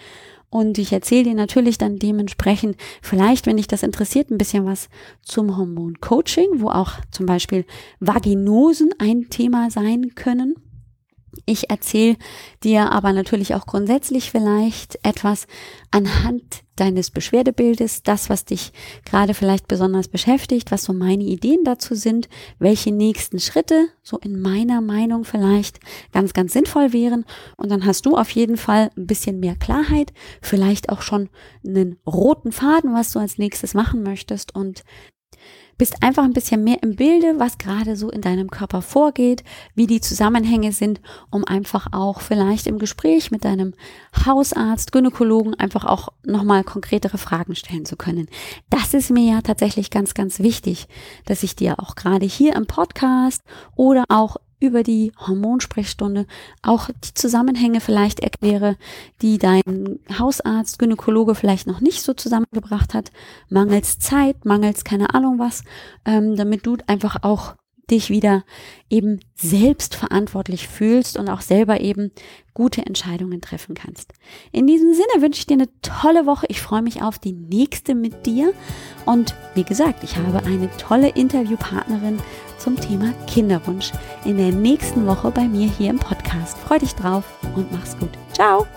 Und 0.50 0.78
ich 0.78 0.94
erzähle 0.94 1.26
dir 1.26 1.36
natürlich 1.36 1.78
dann 1.78 2.00
dementsprechend, 2.00 2.78
vielleicht, 3.02 3.48
wenn 3.48 3.58
dich 3.58 3.68
das 3.68 3.84
interessiert, 3.84 4.32
ein 4.32 4.38
bisschen 4.38 4.66
was 4.66 4.88
zum 5.22 5.58
Hormoncoaching, 5.58 6.62
wo 6.62 6.70
auch 6.70 6.94
zum 7.12 7.26
Beispiel 7.26 7.66
Vaginosen 8.00 8.92
ein 8.98 9.30
Thema 9.30 9.72
sein 9.72 10.16
können. 10.16 10.56
Ich 11.46 11.70
erzähle 11.70 12.18
dir 12.64 12.92
aber 12.92 13.14
natürlich 13.14 13.56
auch 13.56 13.66
grundsätzlich 13.66 14.32
vielleicht 14.32 15.00
etwas 15.04 15.48
anhand 15.92 16.64
deines 16.76 17.12
Beschwerdebildes, 17.12 18.04
das, 18.04 18.30
was 18.30 18.46
dich 18.46 18.72
gerade 19.06 19.34
vielleicht 19.34 19.68
besonders 19.68 20.08
beschäftigt, 20.08 20.72
was 20.72 20.84
so 20.84 20.94
meine 20.94 21.24
Ideen 21.24 21.64
dazu 21.64 21.96
sind, 21.96 22.30
welche 22.58 22.92
nächsten 22.92 23.40
Schritte 23.40 23.90
so 24.02 24.18
in 24.18 24.40
meiner 24.40 24.82
Meinung 24.82 25.26
vielleicht 25.26 25.80
ganz, 26.14 26.34
ganz 26.34 26.54
sinnvoll 26.54 26.94
wären. 26.94 27.26
Und 27.58 27.70
dann 27.70 27.86
hast 27.86 28.06
du 28.06 28.16
auf 28.16 28.30
jeden 28.32 28.58
Fall 28.58 28.92
ein 28.98 29.08
bisschen 29.08 29.40
mehr 29.40 29.56
Klarheit, 29.56 30.14
vielleicht 30.42 30.90
auch 30.90 31.02
schon 31.02 31.30
einen 31.66 31.98
roten 32.08 32.52
Faden, 32.52 32.94
was 32.94 33.12
du 33.12 33.20
als 33.20 33.38
nächstes 33.38 33.74
machen 33.74 34.04
möchtest 34.04 34.56
und 34.56 34.84
bist 35.80 36.04
einfach 36.04 36.24
ein 36.26 36.34
bisschen 36.34 36.64
mehr 36.64 36.84
im 36.84 36.96
Bilde, 36.98 37.40
was 37.40 37.58
gerade 37.58 37.96
so 37.96 38.12
in 38.12 38.22
deinem 38.22 38.52
Körper 38.52 38.84
vorgeht, 38.84 39.44
wie 39.74 39.88
die 39.88 40.02
Zusammenhänge 40.02 40.74
sind, 40.74 41.02
um 41.32 41.46
einfach 41.46 41.88
auch 41.94 42.20
vielleicht 42.20 42.68
im 42.68 42.78
Gespräch 42.78 43.32
mit 43.32 43.46
deinem 43.46 43.74
Hausarzt, 44.26 44.92
Gynäkologen 44.92 45.56
einfach 45.56 45.86
auch 45.86 46.10
nochmal 46.24 46.66
konkretere 46.66 47.18
Fragen 47.18 47.56
stellen 47.56 47.86
zu 47.86 47.96
können. 47.96 48.28
Das 48.70 48.94
ist 48.94 49.10
mir 49.10 49.34
ja 49.36 49.42
tatsächlich 49.42 49.90
ganz, 49.90 50.14
ganz 50.14 50.40
wichtig, 50.40 50.88
dass 51.26 51.44
ich 51.44 51.56
dir 51.56 51.80
auch 51.80 51.96
gerade 51.96 52.26
hier 52.26 52.56
im 52.56 52.68
Podcast 52.68 53.42
oder 53.76 54.04
auch 54.10 54.36
über 54.60 54.84
die 54.84 55.12
Hormonsprechstunde 55.18 56.26
auch 56.62 56.90
die 57.04 57.14
Zusammenhänge 57.14 57.82
vielleicht 57.82 58.20
erkläre, 58.20 58.76
die 59.22 59.38
dein 59.38 60.00
Hausarzt, 60.18 60.80
Gynäkologe 60.80 61.36
vielleicht 61.36 61.68
noch 61.68 61.80
nicht 61.80 62.02
so 62.02 62.14
zusammengebracht 62.14 62.94
hat, 62.94 63.12
mangels 63.50 64.00
Zeit, 64.00 64.46
mangels 64.46 64.84
keine 64.84 65.14
Ahnung 65.14 65.40
was, 65.40 65.64
ähm, 66.06 66.36
damit 66.36 66.66
du 66.66 66.78
einfach 66.88 67.18
auch 67.24 67.56
dich 67.90 68.10
wieder 68.10 68.44
eben 68.90 69.20
selbst 69.36 69.96
verantwortlich 69.96 70.68
fühlst 70.68 71.18
und 71.18 71.30
auch 71.30 71.42
selber 71.42 71.80
eben 71.82 72.12
gute 72.54 72.86
Entscheidungen 72.86 73.42
treffen 73.42 73.74
kannst. 73.74 74.14
In 74.52 74.68
diesem 74.68 74.94
Sinne 74.94 75.22
wünsche 75.22 75.40
ich 75.40 75.48
dir 75.48 75.54
eine 75.56 75.70
tolle 75.82 76.26
Woche. 76.26 76.46
Ich 76.50 76.62
freue 76.62 76.82
mich 76.82 77.02
auf 77.02 77.20
die 77.20 77.32
nächste 77.32 77.96
mit 77.96 78.26
dir. 78.26 78.54
Und 79.06 79.34
wie 79.56 79.64
gesagt, 79.64 80.04
ich 80.04 80.18
habe 80.18 80.44
eine 80.46 80.70
tolle 80.78 81.10
Interviewpartnerin 81.10 82.20
zum 82.60 82.80
Thema 82.80 83.14
Kinderwunsch 83.28 83.92
in 84.26 84.38
der 84.38 84.52
nächsten 84.52 85.06
Woche 85.08 85.32
bei 85.32 85.48
mir 85.48 85.68
hier 85.68 85.90
im 85.90 86.00
Podcast. 86.00 86.58
Freu 86.60 86.80
dich 86.80 86.96
drauf 86.96 87.24
und 87.56 87.72
mach's 87.72 87.98
gut. 87.98 88.12
Ciao! 88.34 88.68